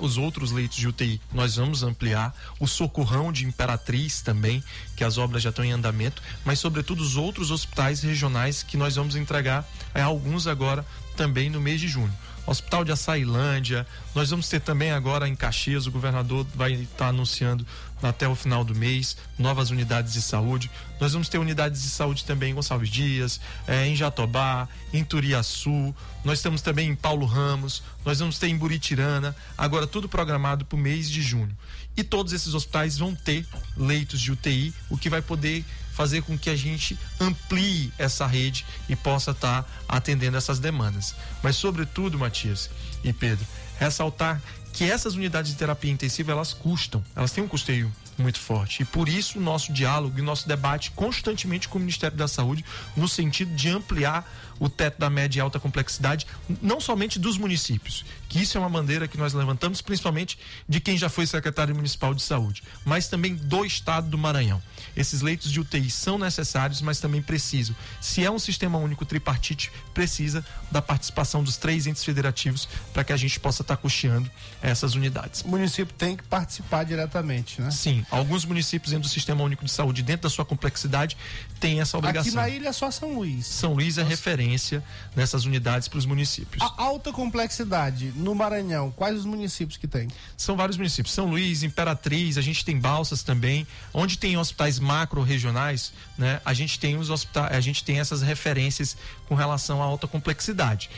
[0.00, 2.34] os outros leitos de UTI, nós vamos ampliar.
[2.58, 4.62] O Socorrão de Imperatriz também,
[4.96, 8.96] que as obras já estão em andamento, mas sobretudo os outros hospitais regionais que nós
[8.96, 10.84] vamos entregar, eh, alguns agora
[11.16, 12.14] também no mês de junho.
[12.48, 13.86] Hospital de Açailândia.
[14.14, 17.66] Nós vamos ter também agora em Caxias, o governador vai estar anunciando
[18.02, 20.70] até o final do mês novas unidades de saúde.
[20.98, 25.94] Nós vamos ter unidades de saúde também em Gonçalves Dias, eh, em Jatobá, em Turiaçu.
[26.24, 27.82] Nós temos também em Paulo Ramos.
[28.02, 29.36] Nós vamos ter em Buritirana.
[29.56, 31.54] Agora tudo programado para o mês de junho.
[31.96, 35.64] E todos esses hospitais vão ter leitos de UTI, o que vai poder
[35.98, 41.12] fazer com que a gente amplie essa rede e possa estar atendendo essas demandas.
[41.42, 42.70] Mas, sobretudo, Matias
[43.02, 43.44] e Pedro,
[43.80, 44.40] ressaltar
[44.72, 48.82] que essas unidades de terapia intensiva elas custam, elas têm um custeio muito forte.
[48.82, 52.64] E por isso o nosso diálogo e nosso debate constantemente com o Ministério da Saúde,
[52.96, 54.28] no sentido de ampliar
[54.60, 56.26] o teto da média e alta complexidade,
[56.62, 60.96] não somente dos municípios, que isso é uma bandeira que nós levantamos, principalmente de quem
[60.96, 64.62] já foi secretário municipal de saúde, mas também do estado do Maranhão.
[64.98, 67.74] Esses leitos de UTI são necessários, mas também precisam.
[68.00, 73.12] Se é um sistema único tripartite, precisa da participação dos três entes federativos para que
[73.12, 74.28] a gente possa estar custeando
[74.60, 75.42] essas unidades.
[75.42, 77.70] O município tem que participar diretamente, né?
[77.70, 81.16] Sim, alguns municípios dentro do Sistema Único de Saúde, dentro da sua complexidade,
[81.60, 82.28] têm essa obrigação.
[82.28, 83.46] Aqui na ilha é só São Luís.
[83.46, 84.10] São Luís é Nossa.
[84.10, 84.82] referência
[85.14, 86.60] nessas unidades para os municípios.
[86.60, 90.08] A alta complexidade no Maranhão, quais os municípios que tem?
[90.36, 91.14] São vários municípios.
[91.14, 93.66] São Luís, Imperatriz, a gente tem Balsas também.
[93.94, 96.40] Onde tem hospitais macro-regionais, né?
[96.44, 98.96] A gente tem os hospitais, a gente tem essas referências
[99.28, 100.88] com relação à alta complexidade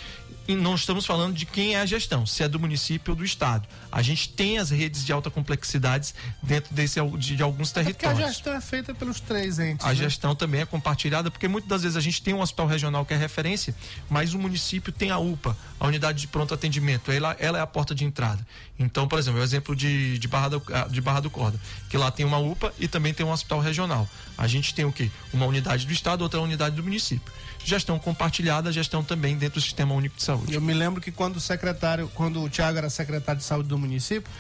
[0.57, 3.67] não estamos falando de quem é a gestão, se é do município ou do estado.
[3.91, 8.05] A gente tem as redes de alta complexidade dentro desse, de, de alguns territórios.
[8.05, 9.85] É porque a gestão é feita pelos três entes.
[9.85, 9.95] A né?
[9.95, 13.15] gestão também é compartilhada, porque muitas das vezes a gente tem um hospital regional que
[13.15, 13.75] é referência,
[14.09, 17.11] mas o município tem a UPA, a unidade de pronto atendimento.
[17.11, 18.47] Ela, ela é a porta de entrada.
[18.79, 21.97] Então, por exemplo, o exemplo de, de, Barra do, ah, de Barra do Corda, que
[21.97, 24.09] lá tem uma UPA e também tem um hospital regional.
[24.39, 25.11] A gente tem o quê?
[25.33, 27.33] Uma unidade do estado, outra unidade do município
[27.65, 30.40] gestão compartilhada, gestão também dentro do Sistema Único de Saúde.
[30.49, 33.79] Eu me lembro que quando o secretário, quando o Tiago era secretário de saúde do
[33.79, 34.31] município,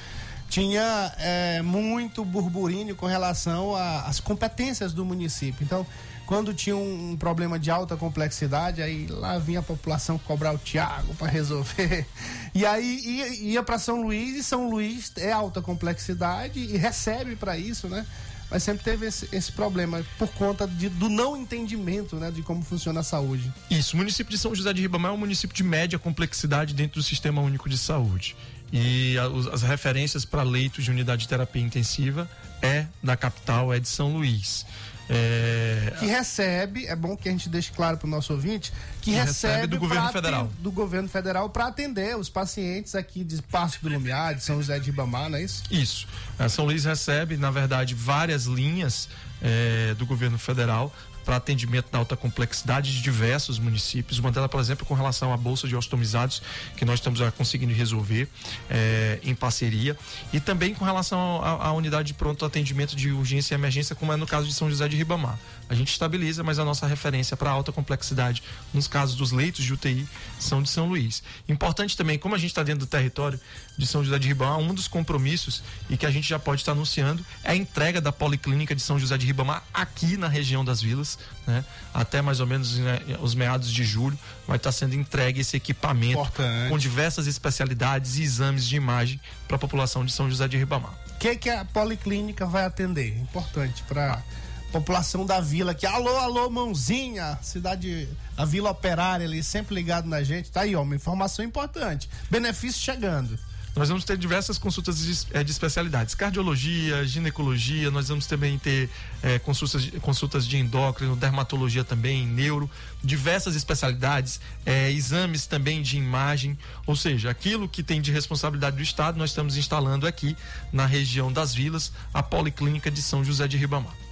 [0.49, 5.65] tinha é, muito burburinho com relação às competências do município.
[5.65, 5.87] Então,
[6.27, 10.59] quando tinha um, um, problema de alta complexidade, aí lá vinha a população cobrar o
[10.59, 12.07] Tiago para resolver.
[12.53, 17.37] E aí ia, ia para São Luís e São Luís é alta complexidade e recebe
[17.37, 18.05] para isso, né?
[18.51, 22.63] Mas sempre teve esse, esse problema por conta de, do não entendimento né, de como
[22.63, 23.53] funciona a saúde.
[23.71, 27.01] Isso, o município de São José de Ribamar é um município de média complexidade dentro
[27.01, 28.37] do Sistema Único de Saúde.
[28.73, 32.29] E a, as referências para leitos de unidade de terapia intensiva
[32.63, 34.67] é da capital, é de São Luís.
[35.13, 35.93] É...
[35.99, 39.17] Que recebe, é bom que a gente deixe claro para o nosso ouvinte, que, que
[39.17, 40.51] recebe, recebe, do governo federal.
[40.61, 44.79] Do governo federal para atender os pacientes aqui de Passo do Lumiar, de São José
[44.79, 45.65] de Ribamar, não é isso?
[45.69, 46.07] Isso.
[46.39, 49.09] A São Luís recebe, na verdade, várias linhas
[49.43, 54.19] é, do governo federal para atendimento da alta complexidade de diversos municípios.
[54.19, 56.43] Uma delas, por exemplo, com relação à bolsa de ostomizados,
[56.77, 58.29] que nós estamos conseguindo resolver
[58.69, 59.97] é, em parceria.
[60.33, 64.17] E também com relação à unidade de pronto atendimento de urgência e emergência, como é
[64.17, 65.39] no caso de São José de Ribamar
[65.71, 68.43] a gente estabiliza, mas a nossa referência para alta complexidade,
[68.75, 70.05] nos casos dos leitos de UTI,
[70.37, 71.23] são de São Luís.
[71.49, 73.41] Importante também, como a gente está dentro do território
[73.79, 76.73] de São José de Ribamar, um dos compromissos e que a gente já pode estar
[76.73, 80.65] tá anunciando é a entrega da Policlínica de São José de Ribamar aqui na região
[80.65, 81.65] das vilas, né?
[81.95, 85.57] Até mais ou menos né, os meados de julho vai estar tá sendo entregue esse
[85.57, 86.69] equipamento Importante.
[86.69, 90.95] com diversas especialidades e exames de imagem para a população de São José de Ribamar.
[91.15, 93.17] O que, que a Policlínica vai atender?
[93.21, 95.85] Importante para ah população da vila aqui.
[95.85, 100.51] Alô, alô, mãozinha, cidade, a Vila Operária ali, sempre ligado na gente.
[100.51, 102.09] Tá aí, ó, uma informação importante.
[102.31, 103.39] Benefício chegando.
[103.77, 108.91] Nós vamos ter diversas consultas de, é, de especialidades, cardiologia, ginecologia, nós vamos também ter
[109.23, 112.69] é, consultas, consultas de endócrino, dermatologia também, neuro,
[113.03, 118.83] diversas especialidades, é, exames também de imagem, ou seja, aquilo que tem de responsabilidade do
[118.83, 120.37] Estado, nós estamos instalando aqui
[120.73, 124.10] na região das vilas, a Policlínica de São José de Ribamar.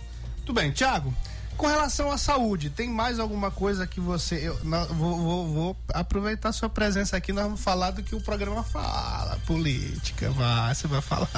[0.48, 1.14] Muito bem, Tiago.
[1.58, 4.36] Com relação à saúde, tem mais alguma coisa que você.
[4.48, 8.20] Eu não, vou, vou, vou, aproveitar sua presença aqui, nós vamos falar do que o
[8.22, 9.38] programa fala.
[9.46, 11.28] Política, vai, você vai falar.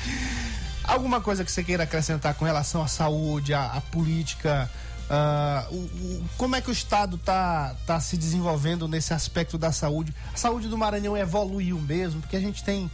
[0.84, 4.70] alguma coisa que você queira acrescentar com relação à saúde, à, à política?
[5.10, 9.70] Uh, o, o, como é que o Estado está tá se desenvolvendo nesse aspecto da
[9.70, 10.14] saúde?
[10.32, 12.90] A saúde do Maranhão evoluiu mesmo, porque a gente tem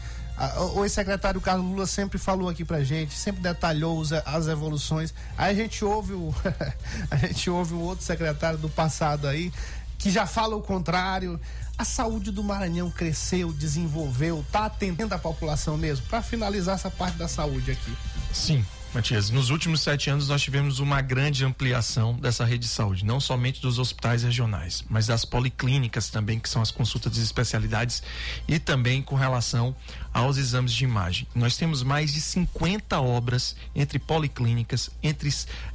[0.75, 5.14] o ex-secretário Carlos Lula sempre falou aqui pra gente, sempre detalhou as evoluções.
[5.37, 6.35] Aí a gente ouve o,
[7.11, 9.51] a gente ouve um outro secretário do passado aí
[9.99, 11.40] que já fala o contrário.
[11.79, 16.07] A saúde do Maranhão cresceu, desenvolveu, tá atendendo a população mesmo.
[16.07, 17.96] Para finalizar essa parte da saúde aqui.
[18.33, 18.64] Sim,
[18.96, 23.20] Matias, nos últimos sete anos nós tivemos uma grande ampliação dessa rede de saúde, não
[23.20, 28.02] somente dos hospitais regionais, mas das policlínicas também, que são as consultas de especialidades,
[28.48, 29.76] e também com relação
[30.14, 31.28] aos exames de imagem.
[31.35, 35.28] Nós temos mais de 50 obras entre policlínicas, entre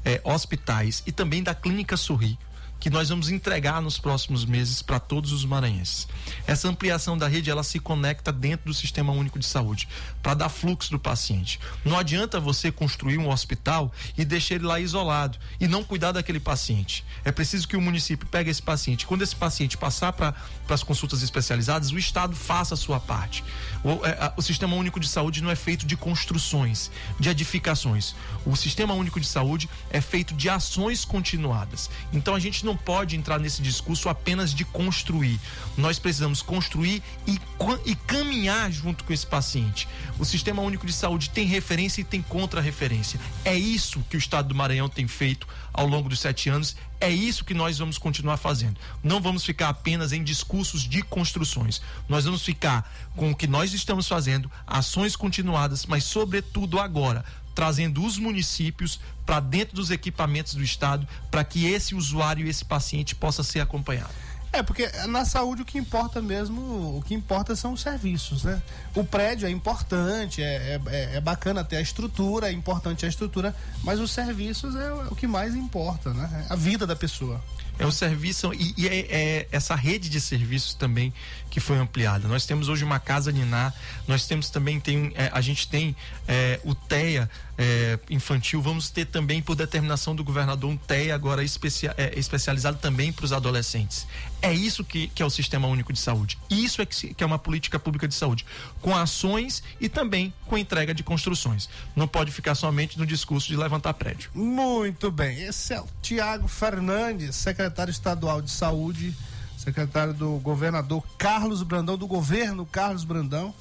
[0.04, 2.40] eh, hospitais e também da Clínica Sorri,
[2.82, 6.08] que nós vamos entregar nos próximos meses para todos os maranhenses.
[6.48, 9.88] Essa ampliação da rede, ela se conecta dentro do Sistema Único de Saúde,
[10.22, 11.60] para dar fluxo do paciente.
[11.86, 16.40] Não adianta você construir um hospital e deixar ele lá isolado e não cuidar daquele
[16.40, 17.06] paciente.
[17.24, 19.06] É preciso que o município pegue esse paciente.
[19.06, 20.34] Quando esse paciente passar para
[20.68, 23.44] as consultas especializadas, o Estado faça a sua parte.
[23.84, 28.16] O, é, o Sistema Único de Saúde não é feito de construções, de edificações.
[28.44, 31.90] O Sistema Único de Saúde é feito de ações continuadas.
[32.12, 35.40] Então a gente não pode entrar nesse discurso apenas de construir.
[35.78, 37.40] Nós precisamos construir e,
[37.86, 39.88] e caminhar junto com esse paciente.
[40.20, 43.20] O Sistema Único de Saúde tem referência e tem contra-referência.
[43.44, 46.76] É isso que o Estado do Maranhão tem feito ao longo dos sete anos.
[47.00, 48.80] É isso que nós vamos continuar fazendo.
[49.04, 51.82] Não vamos ficar apenas em discursos de construções.
[52.08, 58.04] Nós vamos ficar com o que nós estamos fazendo, ações continuadas, mas, sobretudo, agora, trazendo
[58.04, 63.44] os municípios para dentro dos equipamentos do Estado para que esse usuário, esse paciente possa
[63.44, 64.14] ser acompanhado.
[64.54, 68.62] É, porque na saúde o que importa mesmo, o que importa são os serviços, né?
[68.94, 73.56] O prédio é importante, é, é, é bacana ter a estrutura, é importante a estrutura,
[73.82, 76.46] mas os serviços é o que mais importa, né?
[76.50, 77.42] A vida da pessoa.
[77.82, 81.12] É o serviço e, e é, é, essa rede de serviços também
[81.50, 82.28] que foi ampliada.
[82.28, 83.74] Nós temos hoje uma casa Niná,
[84.08, 85.96] nós temos também tem é, a gente tem
[86.28, 87.28] é, o TEA
[87.58, 92.78] é, infantil, vamos ter também por determinação do governador um TEA agora especia, é, especializado
[92.78, 94.08] também para os adolescentes.
[94.42, 96.38] É isso que, que é o Sistema Único de Saúde.
[96.50, 98.46] Isso é que, que é uma política pública de saúde,
[98.82, 101.70] com ações e também com entrega de construções.
[101.96, 104.32] Não pode ficar somente no discurso de levantar prédio.
[104.34, 105.42] Muito bem.
[105.44, 109.16] Esse é o Tiago Fernandes, secretário estadual de saúde,
[109.58, 113.54] secretário do governador Carlos Brandão, do governo Carlos Brandão.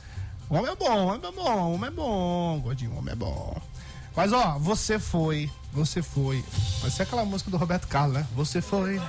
[0.49, 3.13] O homem é bom, o homem é bom, o homem é bom, Godinho, o homem
[3.13, 3.63] é bom.
[4.17, 6.45] Mas ó, você foi, você foi.
[6.81, 8.27] Vai ser aquela música do Roberto Carlos, né?
[8.35, 9.01] Você foi.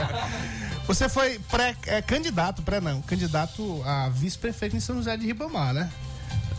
[0.86, 5.90] você foi pré-candidato, é, pré não, candidato a vice-prefeito em São José de Ribamar, né?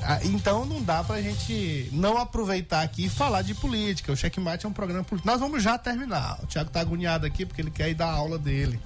[0.03, 4.11] Ah, então não dá pra gente não aproveitar aqui e falar de política.
[4.11, 5.30] O Checkmate é um programa político.
[5.30, 6.39] Nós vamos já terminar.
[6.43, 8.80] O Thiago tá agoniado aqui porque ele quer ir dar aula dele.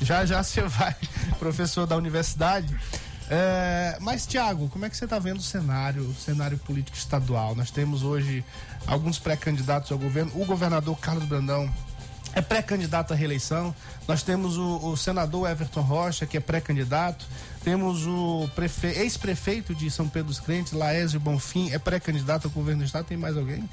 [0.00, 0.96] Já já você vai,
[1.38, 2.74] professor da universidade.
[3.30, 7.54] É, mas, Tiago, como é que você está vendo o cenário, o cenário político estadual?
[7.54, 8.44] Nós temos hoje
[8.86, 10.30] alguns pré-candidatos ao governo.
[10.34, 11.72] O governador Carlos Brandão
[12.34, 13.74] é pré-candidato à reeleição.
[14.06, 17.26] Nós temos o, o senador Everton Rocha, que é pré-candidato.
[17.62, 18.88] Temos o prefe...
[18.88, 23.06] ex-prefeito de São Pedro dos Crentes, Laésio Bonfim, é pré-candidato ao governo do estado.
[23.06, 23.68] Tem mais alguém?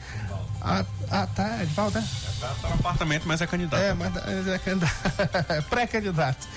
[0.62, 2.08] Ah, ah, tá, Edvaldo, né?
[2.41, 3.82] É, tá no apartamento, mas é candidato.
[3.82, 6.47] É, mas é, é, é pré-candidato.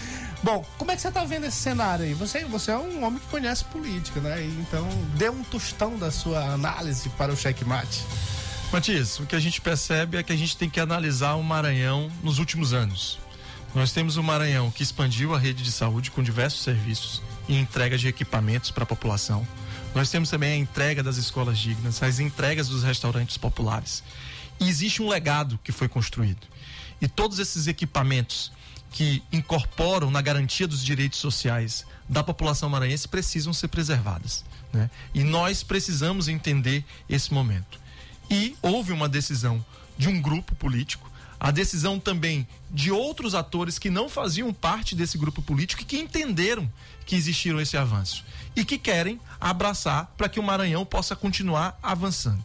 [0.45, 2.13] Bom, como é que você está vendo esse cenário aí?
[2.13, 4.45] Você, você é um homem que conhece política, né?
[4.61, 4.87] Então,
[5.17, 8.05] dê um tostão da sua análise para o checkmate.
[8.71, 12.13] Matias, o que a gente percebe é que a gente tem que analisar o Maranhão
[12.23, 13.19] nos últimos anos.
[13.75, 17.97] Nós temos o Maranhão que expandiu a rede de saúde com diversos serviços e entrega
[17.97, 19.49] de equipamentos para a população.
[19.95, 24.05] Nós temos também a entrega das escolas dignas, as entregas dos restaurantes populares.
[24.61, 26.47] E existe um legado que foi construído.
[27.01, 28.53] E todos esses equipamentos
[28.95, 34.45] que incorporam na garantia dos direitos sociais da população maranhense precisam ser preservadas.
[34.73, 34.89] Né?
[35.13, 37.81] E nós precisamos entender esse momento.
[38.31, 39.65] E houve uma decisão
[39.99, 45.19] de um grupo político, a decisão também de outros atores que não faziam parte desse
[45.19, 46.71] grupo político e que entenderam
[47.05, 48.25] que existiram esse avanço
[48.55, 52.45] e que querem abraçar para que o Maranhão possa continuar avançando.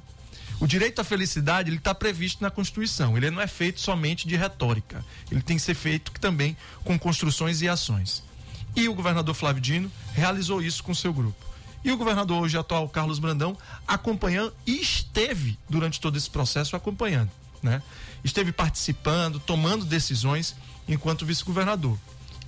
[0.59, 3.15] O direito à felicidade ele está previsto na Constituição.
[3.15, 5.05] Ele não é feito somente de retórica.
[5.31, 8.23] Ele tem que ser feito também com construções e ações.
[8.75, 11.45] E o governador Flávio Dino realizou isso com seu grupo.
[11.83, 13.57] E o governador hoje atual, Carlos Brandão,
[13.87, 17.31] acompanhando e esteve durante todo esse processo acompanhando,
[17.63, 17.81] né?
[18.21, 20.55] Esteve participando, tomando decisões
[20.87, 21.97] enquanto vice-governador.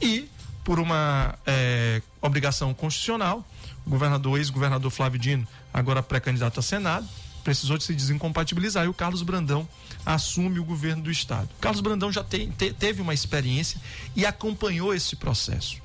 [0.01, 0.29] E,
[0.65, 3.47] por uma é, obrigação constitucional,
[3.85, 7.07] o governador, ex-governador Flávio Dino, agora pré-candidato a Senado,
[7.41, 9.67] precisou de se desincompatibilizar e o Carlos Brandão
[10.05, 11.49] assume o governo do estado.
[11.57, 13.79] O Carlos Brandão já te, te, teve uma experiência
[14.15, 15.77] e acompanhou esse processo.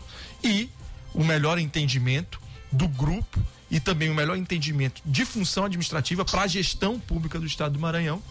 [0.42, 0.70] E
[1.14, 2.40] o melhor entendimento
[2.70, 3.40] do grupo
[3.70, 7.78] e também o melhor entendimento de função administrativa para a gestão pública do estado do
[7.78, 8.22] Maranhão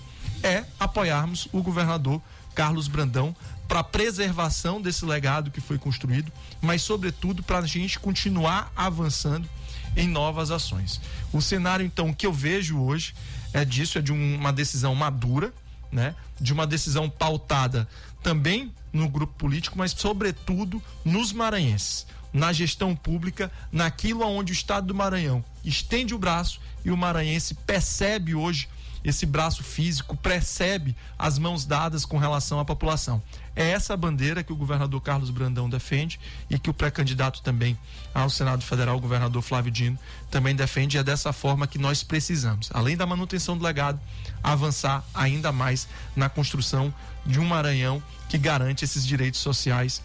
[0.42, 2.22] é apoiarmos o governador
[2.54, 3.36] Carlos Brandão
[3.68, 9.50] para preservação desse legado que foi construído, mas sobretudo para a gente continuar avançando
[9.96, 11.00] em novas ações.
[11.32, 13.14] O cenário então que eu vejo hoje
[13.54, 15.54] é disso, é de uma decisão madura,
[15.92, 16.16] né?
[16.40, 17.88] De uma decisão pautada
[18.22, 24.88] também no grupo político, mas sobretudo nos maranhenses na gestão pública, naquilo onde o Estado
[24.88, 28.68] do Maranhão estende o braço e o maranhense percebe hoje
[29.06, 33.22] esse braço físico percebe as mãos dadas com relação à população.
[33.56, 37.78] É essa bandeira que o governador Carlos Brandão defende e que o pré-candidato também
[38.14, 39.98] ao Senado Federal, o governador Flávio Dino,
[40.32, 40.98] também defende.
[40.98, 44.00] E é dessa forma que nós precisamos, além da manutenção do legado,
[44.42, 46.94] avançar ainda mais na construção
[47.26, 50.02] de um Maranhão que garante esses direitos sociais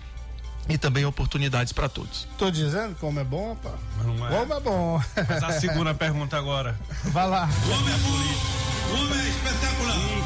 [0.68, 2.28] e também oportunidades para todos.
[2.38, 3.74] Tô dizendo como é bom, pá.
[4.04, 4.30] Não é.
[4.30, 5.02] Como é bom.
[5.28, 6.78] Mas a segunda pergunta agora.
[7.04, 7.48] Vai lá.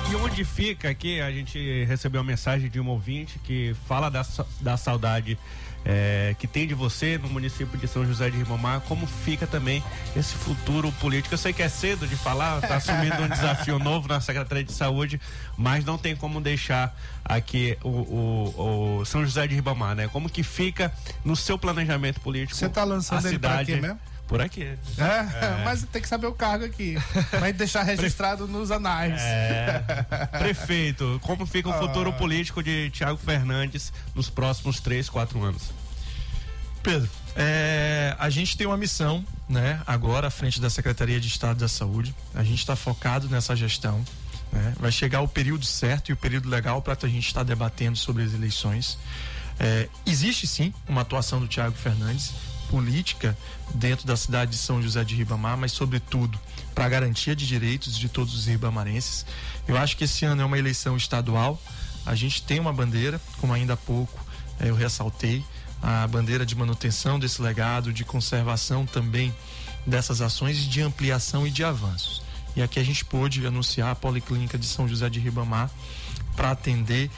[0.09, 1.21] E, e onde fica aqui?
[1.21, 4.25] A gente recebeu uma mensagem de um ouvinte que fala da,
[4.61, 5.39] da saudade
[5.85, 8.81] é, que tem de você no município de São José de Ribamar.
[8.83, 9.83] Como fica também
[10.17, 11.35] esse futuro político?
[11.35, 14.73] Eu sei que é cedo de falar, está assumindo um desafio novo na Secretaria de
[14.73, 15.21] Saúde,
[15.57, 20.09] mas não tem como deixar aqui o, o- o São José de Ribamar, né?
[20.09, 20.93] Como que fica
[21.25, 22.57] no seu planejamento político?
[22.57, 23.99] Você tá lançando a ele pra cidade quê mesmo?
[24.27, 24.63] Por aqui.
[24.63, 24.79] É,
[25.65, 26.97] mas tem que saber o cargo aqui.
[27.39, 29.21] Vai deixar registrado nos anais.
[29.21, 29.83] É.
[30.39, 35.71] Prefeito, como fica o futuro político de Tiago Fernandes nos próximos três, quatro anos?
[36.83, 39.81] Pedro, é, a gente tem uma missão, né?
[39.87, 42.15] Agora à frente da Secretaria de Estado da Saúde.
[42.35, 44.05] A gente está focado nessa gestão.
[44.53, 44.75] né?
[44.79, 48.23] Vai chegar o período certo e o período legal para a gente estar debatendo sobre
[48.23, 48.99] as eleições.
[49.59, 52.33] É, existe sim uma atuação do Tiago Fernandes
[52.75, 53.39] política
[53.73, 56.37] dentro da cidade de São José de Ribamar, mas sobretudo
[56.75, 59.25] para a garantia de direitos de todos os ribamarenses.
[59.69, 61.63] Eu acho que esse ano é uma eleição estadual.
[62.05, 64.19] A gente tem uma bandeira, como ainda há pouco
[64.59, 65.45] eh, eu ressaltei,
[65.81, 69.33] a bandeira de manutenção desse legado, de conservação também
[69.87, 72.25] dessas ações de ampliação e de avanços.
[72.57, 75.71] E aqui a gente pôde anunciar a Policlínica de São José de Ribamar
[76.35, 77.09] para atender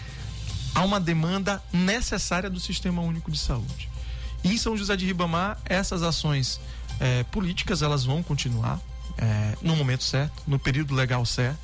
[0.74, 3.95] a uma demanda necessária do Sistema Único de Saúde.
[4.46, 6.60] Em São José de Ribamar, essas ações
[7.00, 8.80] eh, políticas elas vão continuar
[9.18, 11.58] eh, no momento certo, no período legal certo.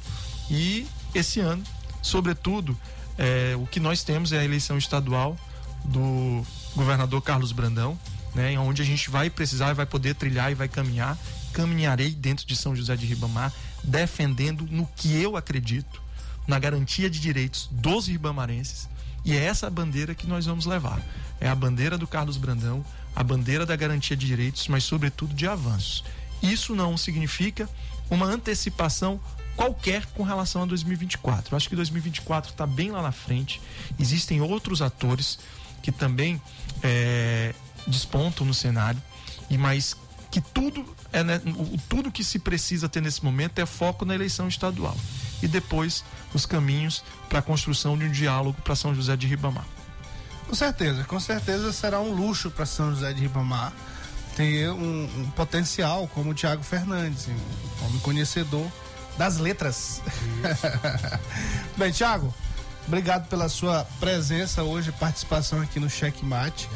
[0.51, 1.63] E esse ano,
[2.03, 2.77] sobretudo,
[3.17, 5.39] eh, o que nós temos é a eleição estadual
[5.85, 7.97] do governador Carlos Brandão,
[8.35, 11.17] né, onde a gente vai precisar e vai poder trilhar e vai caminhar.
[11.53, 13.53] Caminharei dentro de São José de Ribamar,
[13.85, 16.03] defendendo no que eu acredito,
[16.49, 18.89] na garantia de direitos dos ribamarenses.
[19.25, 21.01] E é essa bandeira que nós vamos levar.
[21.41, 25.47] É a bandeira do Carlos Brandão, a bandeira da garantia de direitos, mas sobretudo de
[25.47, 26.03] avanços.
[26.43, 27.69] Isso não significa
[28.11, 29.21] uma antecipação
[29.57, 31.53] qualquer com relação a 2024.
[31.53, 33.61] Eu acho que 2024 está bem lá na frente.
[33.99, 35.39] Existem outros atores
[35.83, 36.41] que também
[36.83, 37.55] é,
[37.87, 39.01] despontam no cenário,
[39.51, 39.97] e mas
[40.31, 44.15] que tudo é né, o- tudo que se precisa ter nesse momento é foco na
[44.15, 44.97] eleição estadual
[45.43, 49.67] e depois os caminhos para a construção de um diálogo para São José de Ribamar.
[50.47, 53.73] Com certeza, com certeza será um luxo para São José de Ribamar
[54.37, 58.67] ter um, um potencial como o Thiago Fernandes, um homem conhecedor
[59.17, 60.01] das letras.
[61.77, 62.33] Bem, Thiago,
[62.87, 66.69] obrigado pela sua presença hoje, participação aqui no Checkmate.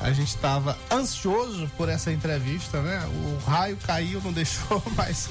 [0.00, 3.06] A gente estava ansioso por essa entrevista, né?
[3.06, 5.28] O raio caiu, não deixou, mas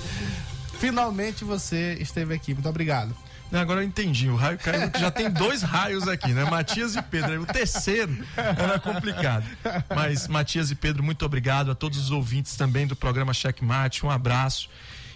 [0.83, 2.53] finalmente você esteve aqui.
[2.53, 3.15] Muito obrigado.
[3.53, 6.43] Agora eu entendi, o raio caiu, já tem dois raios aqui, né?
[6.43, 7.43] Matias e Pedro.
[7.43, 9.45] O terceiro era complicado.
[9.95, 14.05] Mas Matias e Pedro, muito obrigado a todos os ouvintes também do programa Checkmate.
[14.05, 14.69] Um abraço.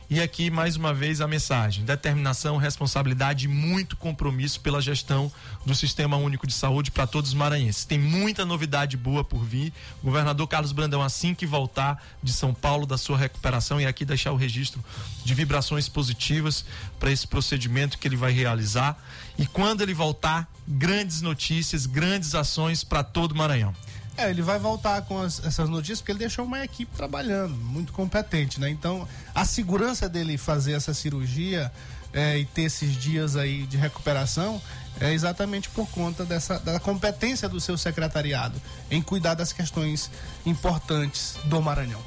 [0.10, 5.30] E aqui mais uma vez a mensagem: determinação, responsabilidade e muito compromisso pela gestão
[5.66, 7.84] do Sistema Único de Saúde para todos os maranhenses.
[7.84, 9.74] Tem muita novidade boa por vir.
[10.02, 14.06] O governador Carlos Brandão, assim que voltar de São Paulo da sua recuperação, e aqui
[14.06, 14.82] deixar o registro
[15.26, 16.64] de vibrações positivas
[16.98, 18.98] para esse procedimento que ele vai realizar.
[19.38, 23.76] E quando ele voltar, grandes notícias, grandes ações para todo o Maranhão.
[24.18, 27.94] É, ele vai voltar com as- essas notícias porque ele deixou uma equipe trabalhando, muito
[27.94, 28.68] competente, né?
[28.70, 31.72] Então, a segurança dele fazer essa cirurgia
[32.14, 34.60] é, e ter esses dias aí de recuperação
[35.00, 38.60] é exatamente por conta dessa da competência do seu secretariado
[38.90, 40.10] em cuidar das questões
[40.46, 42.02] importantes do Maranhão.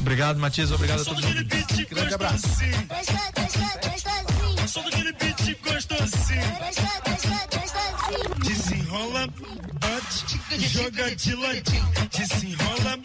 [0.00, 0.70] Obrigado, Matias.
[0.70, 1.24] Obrigado a todos.
[1.24, 1.88] os ouvintes.
[1.88, 2.46] Grande abraço.
[5.18, 6.42] Beat gostosinho.
[8.44, 9.26] Desenrola,
[10.02, 11.92] bate, joga de ladinho.
[12.10, 12.96] Desenrola,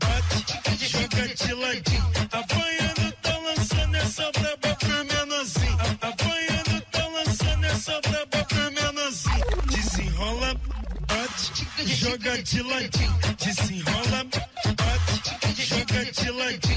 [0.00, 2.12] bate, joga de ladinho.
[2.32, 5.78] Apanhando, tá lançando essa braba pro menorzinho.
[6.00, 9.46] Apanhando, tá lançando essa braba pro menorzinho.
[9.70, 10.54] Desenrola,
[11.08, 13.18] bate, joga de ladinho.
[13.38, 14.24] Desenrola,
[14.76, 16.71] bate, joga de ladinho.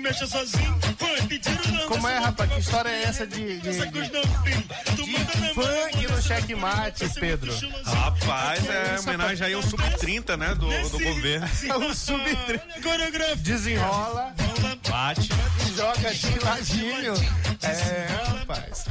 [0.00, 0.78] Mexa sozinho.
[0.98, 1.88] Foi, pediram não.
[1.88, 2.50] Como é, rapaz?
[2.52, 7.52] Que história é essa de, de, de, na funk no checkmate, Pedro?
[7.84, 10.54] Rapaz, é homenagem aí ao Sub-30, né?
[10.54, 11.48] Do, do governo.
[11.90, 13.36] O sub-30 Coreografia.
[13.36, 14.34] desenrola,
[14.88, 15.28] Bate.
[15.74, 17.14] joga de ladinho.
[17.62, 18.06] É,
[18.38, 18.84] rapaz.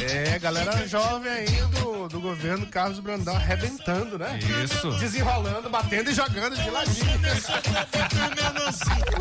[0.00, 4.38] É, galera jovem aí do, do governo Carlos Brandão arrebentando, né?
[4.64, 4.90] Isso.
[4.92, 7.18] Desenrolando, batendo e jogando de ladinho.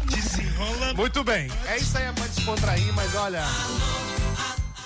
[0.05, 0.93] Desenrola.
[0.93, 1.49] Muito bem.
[1.67, 3.43] É isso aí, é pra descontrair, mas olha.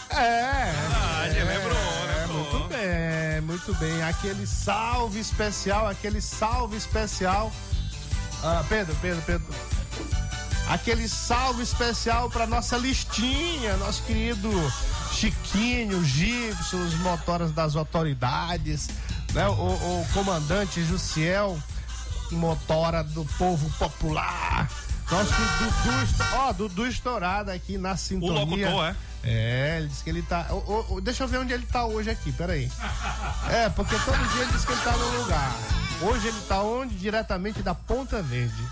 [0.09, 0.71] É.
[0.93, 4.03] Ah, é, lembrou, né, muito bem, muito bem.
[4.03, 7.51] Aquele salve especial, aquele salve especial.
[8.43, 9.47] Ah, Pedro, Pedro, Pedro.
[10.69, 14.49] Aquele salve especial para nossa listinha, nosso querido
[15.12, 18.89] Chiquinho, Gibson, os motoras das autoridades,
[19.34, 19.47] né?
[19.47, 21.58] O, o comandante Jussiel,
[22.32, 24.70] motora do povo popular.
[25.10, 28.39] Nosso Dudu, ó, Dudu estourado aqui na O sintonia.
[28.70, 28.95] locutor, é?
[29.24, 30.47] É, ele disse que ele tá.
[31.03, 32.72] deixa eu ver onde ele tá hoje aqui, peraí.
[33.49, 35.51] É, porque todo dia ele diz que ele tá no lugar.
[36.01, 36.95] Hoje ele tá onde?
[36.95, 38.64] Diretamente da Ponta Verde.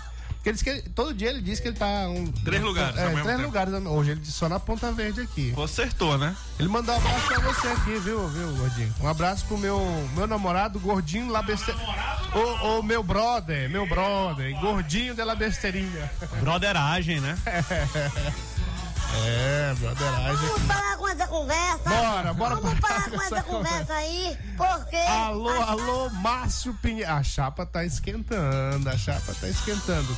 [0.44, 2.06] Porque ele que ele- todo dia ele diz que ele tá.
[2.10, 3.42] Um, Três lugares É, três tempo.
[3.42, 3.72] lugares.
[3.86, 5.52] Hoje ele disse só na Ponta Verde aqui.
[5.52, 6.36] Consertou, né?
[6.60, 8.94] Ele mandou um abraço pra você aqui, viu, viu, Gordinho?
[9.00, 9.80] Um abraço pro meu,
[10.14, 11.72] meu namorado, Gordinho Labeste...
[12.34, 16.10] Ô, ô, meu brother, meu brother, Gordinho de La Besteirinha.
[16.40, 17.38] Broderagem, né?
[17.46, 17.64] É,
[19.78, 20.66] brotheragem Vamos aqui.
[20.66, 21.90] parar com essa conversa.
[21.90, 24.96] Bora, bora Vamos parar parar com essa essa conversa aí, porque.
[24.96, 27.10] Alô, alô, Márcio Pinheiro.
[27.10, 30.16] A chapa tá esquentando, a chapa tá esquentando.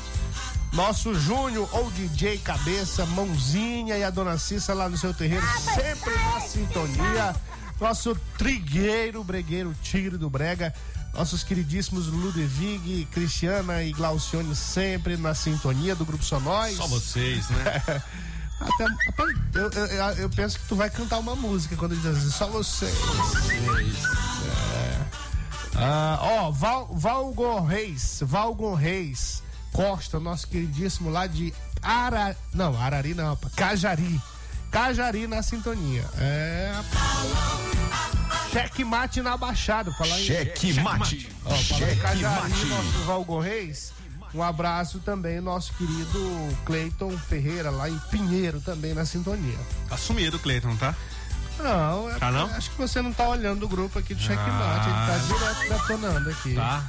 [0.72, 6.14] Nosso Júnior ou DJ Cabeça, Mãozinha e a Dona Cissa lá no seu terreiro, sempre
[6.14, 7.36] na sintonia.
[7.80, 10.74] Nosso trigueiro, bregueiro, tigre do brega.
[11.14, 16.76] Nossos queridíssimos Ludwig, Cristiana e Glaucione sempre na sintonia do Grupo Sonóis.
[16.76, 17.82] Só vocês, né?
[18.60, 22.30] Até, rapaz, eu, eu, eu- penso que tu vai cantar uma música quando diz assim,
[22.30, 22.94] só vocês.
[24.46, 25.06] É.
[25.78, 29.42] Ah, ó, Val, Valgon Reis, Valgon Reis
[29.72, 31.52] Costa, nosso queridíssimo lá de
[31.82, 32.34] Ara...
[32.54, 34.20] Não, Arari não, rapaz, Cajari.
[34.70, 36.04] Cajari na sintonia.
[36.18, 38.50] É, rapaz.
[38.52, 39.92] Checkmate na Baixada.
[39.92, 41.28] Falar em, Cheque mate.
[41.44, 42.64] ó, falar em Cheque Cajari, mate.
[42.66, 43.92] nosso Valgon Reis.
[44.36, 49.58] Um abraço também, nosso querido Cleiton Ferreira, lá em Pinheiro, também na sintonia.
[49.90, 50.94] Assumido, Cleiton, tá?
[51.58, 52.44] Não, é, Tá não?
[52.54, 55.18] acho que você não tá olhando o grupo aqui do Checkmate, ele tá
[55.64, 56.54] direto detonando aqui.
[56.54, 56.84] Tá.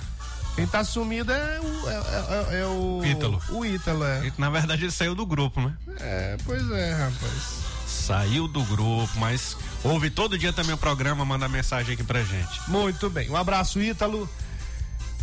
[0.55, 1.89] Quem tá sumido é o.
[1.89, 3.01] É, é- é o.
[3.05, 3.41] Ítalo.
[3.49, 4.29] O Ítalo, é.
[4.37, 5.73] Na verdade, ele saiu do grupo, né?
[5.99, 7.59] É, pois é, rapaz.
[7.87, 12.59] Saiu do grupo, mas ouve todo dia também o programa, manda mensagem aqui pra gente.
[12.67, 14.27] Muito bem, um abraço, Ítalo.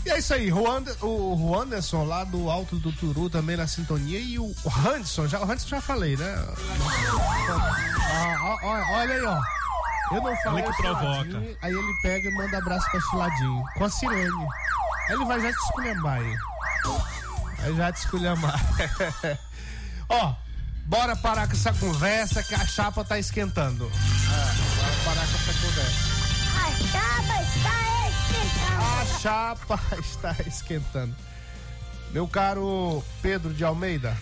[0.04, 4.18] E é isso aí, Juan, o Juanderson lá do Alto do Turu também na sintonia
[4.18, 4.54] e o
[4.86, 6.46] Hanson, já, o Hanson já falei, né?
[8.12, 9.40] Ah, ó, ó, olha aí, ó.
[10.14, 11.56] Eu não falei Ele que provoca.
[11.62, 14.48] Aí ele pega e manda abraço pra Chiladinho, com a sirene.
[15.08, 16.36] Aí ele vai já te esculhambar aí.
[17.60, 18.60] Aí já te esculhambar.
[20.10, 20.34] ó,
[20.84, 23.86] bora parar com essa conversa que a chapa tá esquentando.
[23.86, 26.14] É, bora parar com essa conversa.
[26.56, 28.03] A chapa está esquentando.
[29.00, 31.14] A chapa está esquentando.
[32.12, 34.16] Meu caro Pedro de Almeida,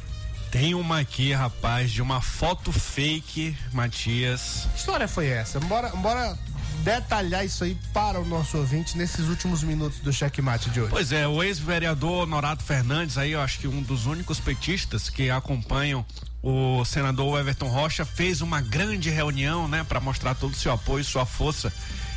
[0.50, 4.66] Tem uma aqui, rapaz, de uma foto fake, Matias.
[4.72, 5.60] que história foi essa?
[5.60, 6.38] Bora, bora
[6.82, 10.90] detalhar isso aí para o nosso ouvinte nesses últimos minutos do checkmate de hoje.
[10.90, 15.30] Pois é, o ex-vereador Honorato Fernandes, aí eu acho que um dos únicos petistas que
[15.30, 16.04] acompanham
[16.42, 21.04] o senador Everton Rocha, fez uma grande reunião, né, para mostrar todo o seu apoio,
[21.04, 21.72] sua força,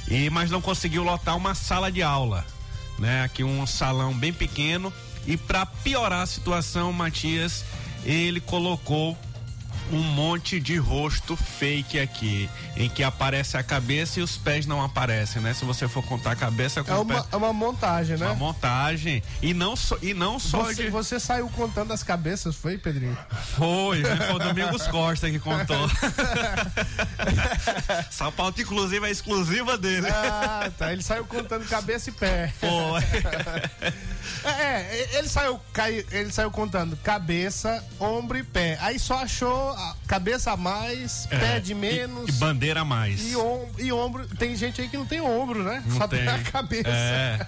[0.08, 2.46] e mas não conseguiu lotar uma sala de aula,
[3.00, 4.92] né, aqui um salão bem pequeno,
[5.28, 7.66] e para piorar a situação, Matias,
[8.06, 9.18] ele colocou
[9.92, 14.82] um monte de rosto fake aqui, em que aparece a cabeça e os pés não
[14.84, 15.54] aparecem, né?
[15.54, 18.26] Se você for contar a cabeça com É o uma, pé- é uma montagem, né?
[18.26, 19.22] uma montagem.
[19.42, 20.90] E não só, e não só Você, de.
[20.90, 23.18] você saiu contando as cabeças, foi, Pedrinho?
[23.58, 24.16] Foi, né?
[24.28, 25.90] Foi o Domingos Costa que contou.
[28.10, 30.08] Essa pauta, inclusive, é exclusiva dele.
[30.10, 30.92] Ah, tá.
[30.94, 32.54] Ele saiu contando cabeça e pé.
[32.60, 33.02] Foi.
[34.44, 35.60] É, é, ele saiu,
[36.12, 38.78] ele saiu contando cabeça, ombro e pé.
[38.82, 39.75] Aí só achou
[40.08, 42.30] cabeça a mais, pé de menos.
[42.30, 43.32] É, E, e bandeira a mais.
[43.32, 44.28] E, om- e ombro.
[44.38, 45.84] Tem gente aí que não tem ombro, né?
[45.86, 46.28] Não Só tem.
[46.28, 46.90] a cabeça.
[46.90, 47.46] É.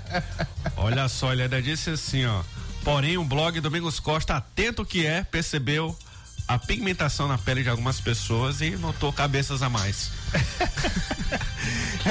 [0.75, 2.41] Olha só, ele ainda disse assim, ó.
[2.83, 5.97] Porém, o blog Domingos Costa, atento que é, percebeu
[6.47, 10.11] a pigmentação na pele de algumas pessoas e notou cabeças a mais.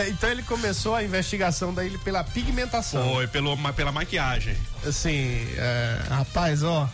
[0.09, 3.03] Então ele começou a investigação daí pela pigmentação.
[3.15, 4.55] Foi pelo, pela maquiagem.
[4.87, 6.87] Assim, é, rapaz, ó.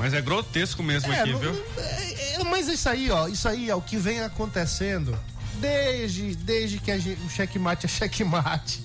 [0.00, 1.64] Mas é grotesco mesmo É, aqui, não- viu?
[1.76, 5.14] é, é, mas isso aí, ó, isso aí é o que vem acontecendo
[5.60, 8.82] desde, desde que a gente, o checkmate é checkmate.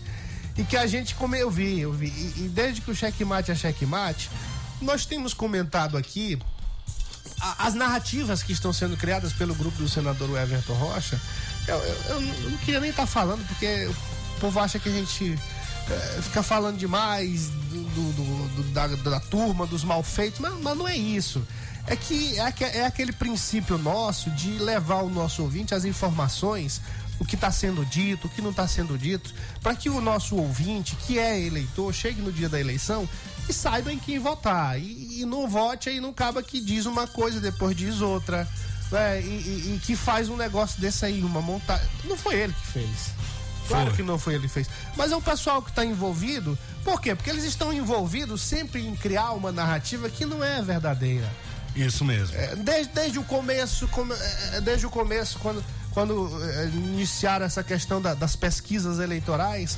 [0.58, 3.50] E que a gente, como eu vi, eu vi, e, e desde que o checkmate
[3.50, 4.30] é checkmate,
[4.82, 6.38] nós temos comentado aqui
[7.60, 11.20] as narrativas que estão sendo criadas pelo grupo do senador Everton Rocha.
[11.66, 13.86] Eu, eu- eu não queria nem estar falando, porque
[14.36, 15.40] o povo acha que a gente
[15.90, 20.88] eh, fica falando demais do, do- do- da, da turma, dos malfeitos, mas, mas não
[20.88, 21.46] é isso.
[21.88, 26.82] É que é, é aquele princípio nosso de levar o nosso ouvinte as informações,
[27.20, 30.36] o que está sendo dito, o que não está sendo dito, para que o nosso
[30.36, 33.08] ouvinte, que é eleitor, chegue no dia da eleição
[33.48, 34.80] e saiba em quem votar.
[34.80, 38.48] E, e não vote aí, não acaba que diz uma coisa, depois diz outra.
[38.92, 39.22] né?
[39.22, 41.88] E, e- e que faz um negócio desse aí, uma montagem.
[42.06, 42.90] Não foi ele que fez.
[43.68, 43.96] Claro Foi.
[43.98, 44.68] que não foi ele que fez.
[44.96, 46.58] Mas é o pessoal que está envolvido.
[46.84, 47.16] Por quê?
[47.16, 51.30] Porque eles estão envolvidos sempre em criar uma narrativa que não é verdadeira.
[51.76, 52.38] Isso mesmo.
[52.38, 54.16] É, Desde, desde o começo, come-
[54.54, 59.78] é, desde o começo, quando, quando é, iniciaram essa questão da- das pesquisas eleitorais,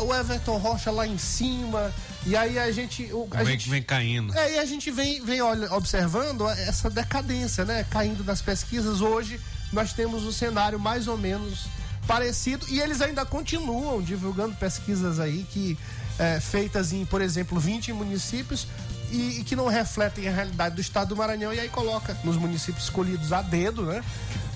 [0.00, 1.92] o Everton Rocha lá em cima,
[2.24, 3.02] e aí a gente.
[3.12, 4.32] o- a Vem, gente vem caindo.
[4.38, 7.84] é, e a gente vem, vem olha- observando essa decadência, né?
[7.90, 9.00] Caindo das pesquisas.
[9.02, 9.38] Hoje
[9.72, 11.66] nós temos um cenário mais ou menos
[12.08, 15.78] parecido e eles ainda continuam divulgando pesquisas aí que
[16.18, 18.66] é, feitas em, por exemplo, 20 municípios
[19.12, 22.36] e, e que não refletem a realidade do estado do Maranhão e aí coloca nos
[22.36, 24.02] municípios escolhidos a dedo, né?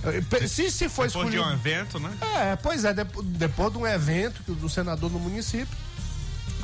[0.04, 1.42] Eh, Se, se for Depois de escolhido.
[1.44, 2.10] um evento, né?
[2.50, 5.76] É, pois é, depo- depois de um evento que- do senador no município,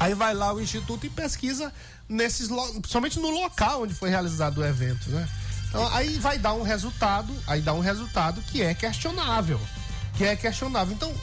[0.01, 1.73] aí vai lá o instituto e pesquisa
[2.09, 2.49] nesses,
[2.89, 5.29] somente no local onde foi realizado o evento, né?
[5.69, 9.61] Então, aí vai dar um resultado, aí dá um resultado que é questionável,
[10.19, 10.93] que é questionável.
[10.93, 11.15] Então,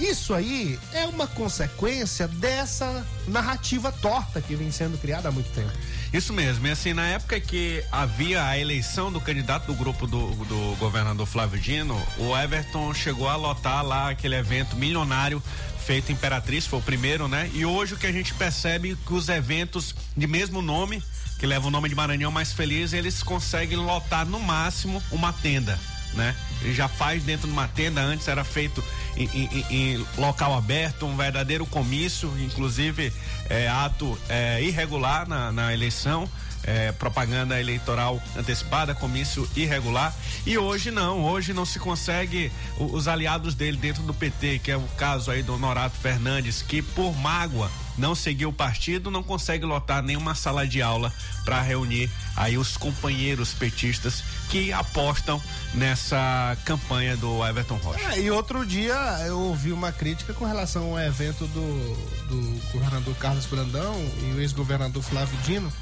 [0.00, 5.70] isso aí é uma consequência dessa narrativa torta que vem sendo criada há muito tempo.
[6.12, 10.30] Isso mesmo, e assim, na época que havia a eleição do candidato do grupo do,
[10.46, 15.42] do governador Flávio Dino, o Everton chegou a lotar lá aquele evento milionário
[15.84, 17.50] feito Imperatriz, foi o primeiro, né?
[17.52, 21.02] E hoje o que a gente percebe é que os eventos de mesmo nome,
[21.38, 25.78] que leva o nome de Maranhão Mais Feliz, eles conseguem lotar no máximo uma tenda.
[26.14, 26.34] Né?
[26.62, 28.82] Ele já faz dentro de uma tenda, antes era feito
[29.16, 33.12] em, em- em- local aberto, um verdadeiro comício, inclusive
[33.48, 36.28] é, ato é, irregular na, na eleição,
[36.64, 40.12] é, propaganda eleitoral antecipada, comício irregular.
[40.44, 44.76] E hoje não, hoje não se consegue os aliados dele dentro do PT, que é
[44.76, 49.64] o caso aí do Norato Fernandes, que por mágoa não seguiu o partido, não consegue
[49.64, 51.12] lotar nenhuma sala de aula
[51.44, 55.42] para reunir aí os companheiros petistas que apostam
[55.74, 58.14] nessa campanha do Everton Rocha.
[58.14, 58.94] É, e outro dia
[59.26, 61.94] eu ouvi uma crítica com relação ao evento do,
[62.28, 65.72] do governador Carlos Brandão e o ex-governador Flávio Dino,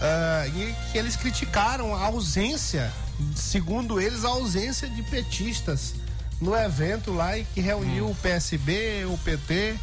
[0.00, 2.92] ah, e que eles criticaram a ausência,
[3.34, 5.94] segundo eles, a ausência de petistas
[6.40, 9.76] no evento lá e que reuniu o PSB, o PT,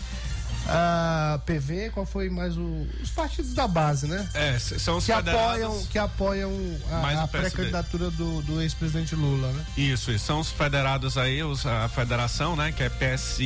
[0.67, 2.87] a PV, qual foi mais o.
[3.01, 4.27] Os partidos da base, né?
[4.33, 6.51] É, são os que apoiam, que apoiam
[6.91, 9.65] a, a pré-candidatura do, do ex-presidente Lula, né?
[9.77, 12.71] Isso, isso, são os federados aí, os, a federação, né?
[12.71, 13.39] Que é PS,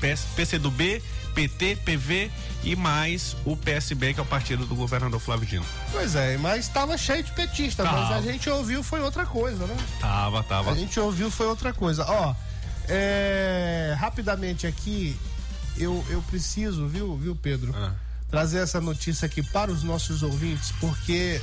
[0.00, 1.02] PS, PCdoB,
[1.34, 2.30] PT, PV
[2.64, 5.66] e mais o PSB, que é o partido do governador Flávio Dino.
[5.90, 8.16] Pois é, mas estava cheio de petista, mas Tava.
[8.16, 9.76] a gente ouviu foi outra coisa, né?
[10.00, 10.70] Tava, tava.
[10.70, 12.04] A gente ouviu foi outra coisa.
[12.08, 12.34] Ó,
[12.88, 15.18] é, rapidamente aqui,
[15.76, 17.74] eu, eu preciso, viu, viu, Pedro?
[17.76, 17.92] Ah.
[18.30, 21.40] Trazer essa notícia aqui para os nossos ouvintes, porque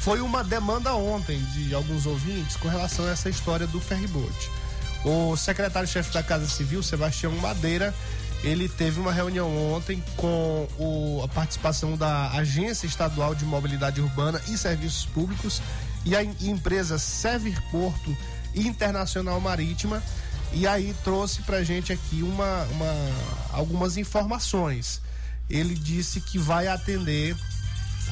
[0.00, 4.50] foi uma demanda ontem de alguns ouvintes com relação a essa história do ferribote.
[5.04, 7.94] O secretário-chefe da Casa Civil, Sebastião Madeira,
[8.44, 14.40] ele teve uma reunião ontem com o- a participação da Agência Estadual de Mobilidade Urbana
[14.48, 15.60] e Serviços Públicos
[16.04, 18.14] e a em- empresa Servir Porto
[18.54, 20.02] Internacional Marítima.
[20.52, 23.12] E aí trouxe pra gente aqui uma, uma-
[23.52, 25.00] algumas informações.
[25.48, 27.36] Ele disse que vai atender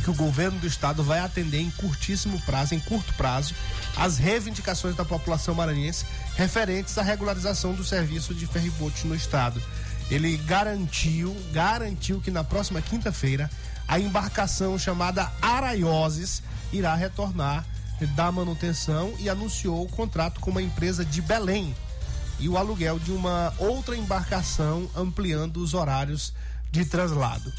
[0.05, 3.55] que o governo do estado vai atender em curtíssimo prazo, em curto prazo,
[3.97, 6.05] as reivindicações da população maranhense
[6.36, 9.61] referentes à regularização do serviço de ferribote no estado.
[10.09, 13.51] Ele garantiu, garantiu que na próxima quinta-feira
[13.89, 17.66] a embarcação chamada Araioses irá retornar
[18.14, 21.74] da manutenção e anunciou o contrato com uma empresa de Belém
[22.39, 26.32] e o aluguel de uma outra embarcação ampliando os horários
[26.70, 27.53] de traslado.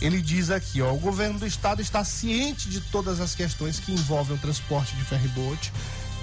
[0.00, 3.92] Ele diz aqui, ó, o governo do estado está ciente de todas as questões que
[3.92, 5.72] envolvem o transporte de ferribote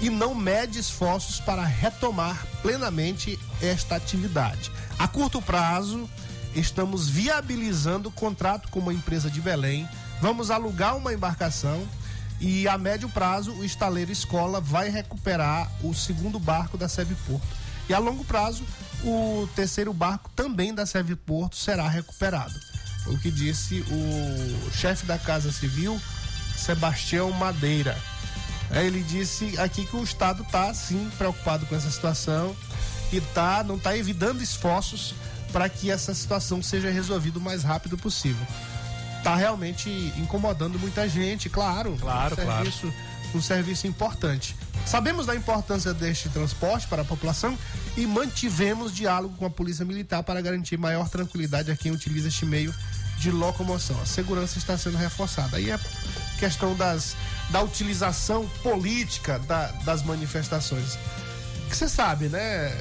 [0.00, 4.70] e não mede esforços para retomar plenamente esta atividade.
[4.98, 6.08] A curto prazo,
[6.54, 9.88] estamos viabilizando o contrato com uma empresa de Belém.
[10.20, 11.86] Vamos alugar uma embarcação
[12.40, 17.57] E a médio prazo, o estaleiro Escola vai recuperar o segundo barco da Seve Porto.
[17.88, 18.64] E a longo prazo,
[19.02, 22.54] o terceiro barco também da Seve Porto será recuperado.
[23.04, 26.00] Foi o que disse o chefe da Casa Civil,
[26.56, 27.96] Sebastião Madeira.
[28.70, 32.54] É, Ele disse aqui que o Estado está sim preocupado com essa situação
[33.12, 35.14] e tá, não está evitando esforços
[35.52, 38.46] para que essa situação seja resolvida o mais rápido possível.
[39.22, 41.96] Tá realmente incomodando muita gente, claro.
[41.98, 42.70] Claro, um claro.
[42.70, 42.94] serviço,
[43.34, 44.56] Um serviço importante.
[44.86, 47.58] Sabemos da importância deste transporte para a população
[47.96, 52.46] e mantivemos diálogo com a Polícia Militar para garantir maior tranquilidade a quem utiliza este
[52.46, 52.74] meio
[53.18, 54.00] de locomoção.
[54.00, 55.58] A segurança está sendo reforçada.
[55.58, 55.78] Aí é
[56.38, 57.16] questão das,
[57.50, 60.96] da utilização política da- das manifestações.
[61.68, 62.72] Que você sabe, né?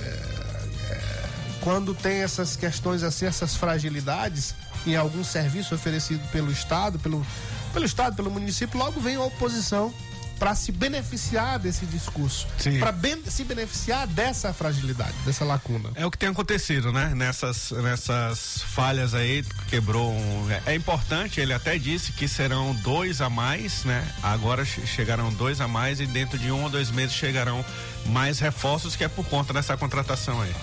[1.62, 7.26] Quando tem essas questões assim, essas fragilidades em algum serviço oferecido pelo Estado, pelo,
[7.74, 9.94] pelo Estado, pelo município, logo vem a oposição
[10.40, 12.80] para se beneficiar desse discurso, Sim.
[12.80, 12.94] para
[13.30, 15.90] se beneficiar dessa fragilidade, dessa lacuna.
[15.96, 17.14] É o que tem acontecido, né?
[17.16, 20.48] Nessas, nessas falhas aí, quebrou um.
[20.66, 24.08] É importante, ele até disse que serão dois a mais, né?
[24.22, 27.66] Agora che- chegarão dois a mais e dentro de um ou dois meses chegarão
[28.06, 30.54] mais reforços, que é por conta dessa contratação aí.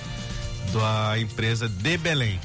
[0.72, 2.40] Da empresa de Belém.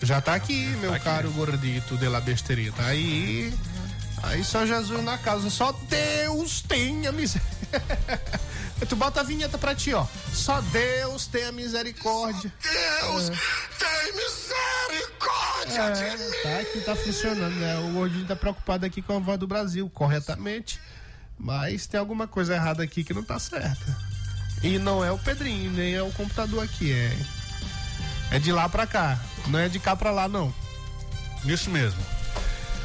[0.00, 1.04] Já tá aqui, meu aqui.
[1.04, 2.70] caro gordito de la besteira.
[2.72, 3.52] Tá aí.
[4.22, 5.50] Aí só Jesus na casa.
[5.50, 7.58] Só Deus tenha misericórdia.
[8.88, 10.06] tu bota a vinheta pra ti, ó.
[10.32, 12.52] Só Deus tenha misericórdia.
[12.62, 13.30] Deus
[13.78, 17.78] tem misericórdia É, tá aqui, tá funcionando, né?
[17.78, 20.80] O gordinho tá preocupado aqui com a voz do Brasil, corretamente.
[21.38, 23.96] Mas tem alguma coisa errada aqui que não tá certa.
[24.62, 26.92] E não é o Pedrinho, nem é o computador aqui.
[26.92, 27.16] É,
[28.32, 29.18] é de lá pra cá.
[29.46, 30.52] Não é de cá pra lá, não.
[31.44, 32.17] Isso mesmo.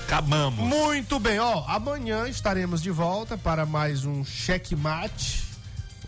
[0.05, 0.65] Acabamos.
[0.65, 1.63] Muito bem, ó.
[1.67, 5.43] Amanhã estaremos de volta para mais um checkmate.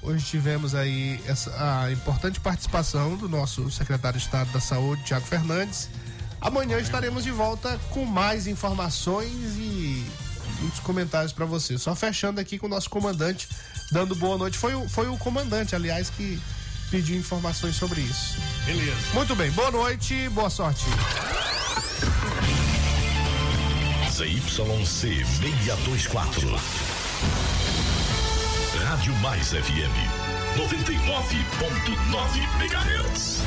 [0.01, 1.51] Hoje tivemos aí essa,
[1.83, 5.89] a importante participação do nosso secretário de Estado da Saúde, Tiago Fernandes.
[6.39, 10.05] Amanhã estaremos de volta com mais informações e
[10.59, 11.77] muitos comentários para você.
[11.77, 13.49] Só fechando aqui com o nosso comandante,
[13.91, 14.57] dando boa noite.
[14.57, 16.39] Foi o, foi o comandante, aliás, que
[16.91, 18.35] pediu informações sobre isso.
[18.65, 18.97] Beleza.
[19.13, 20.85] Muito bem, boa noite, boa sorte.
[24.15, 26.47] ZYC 624.
[28.85, 29.91] Rádio Mais FM
[30.55, 33.41] 99.9 MHz.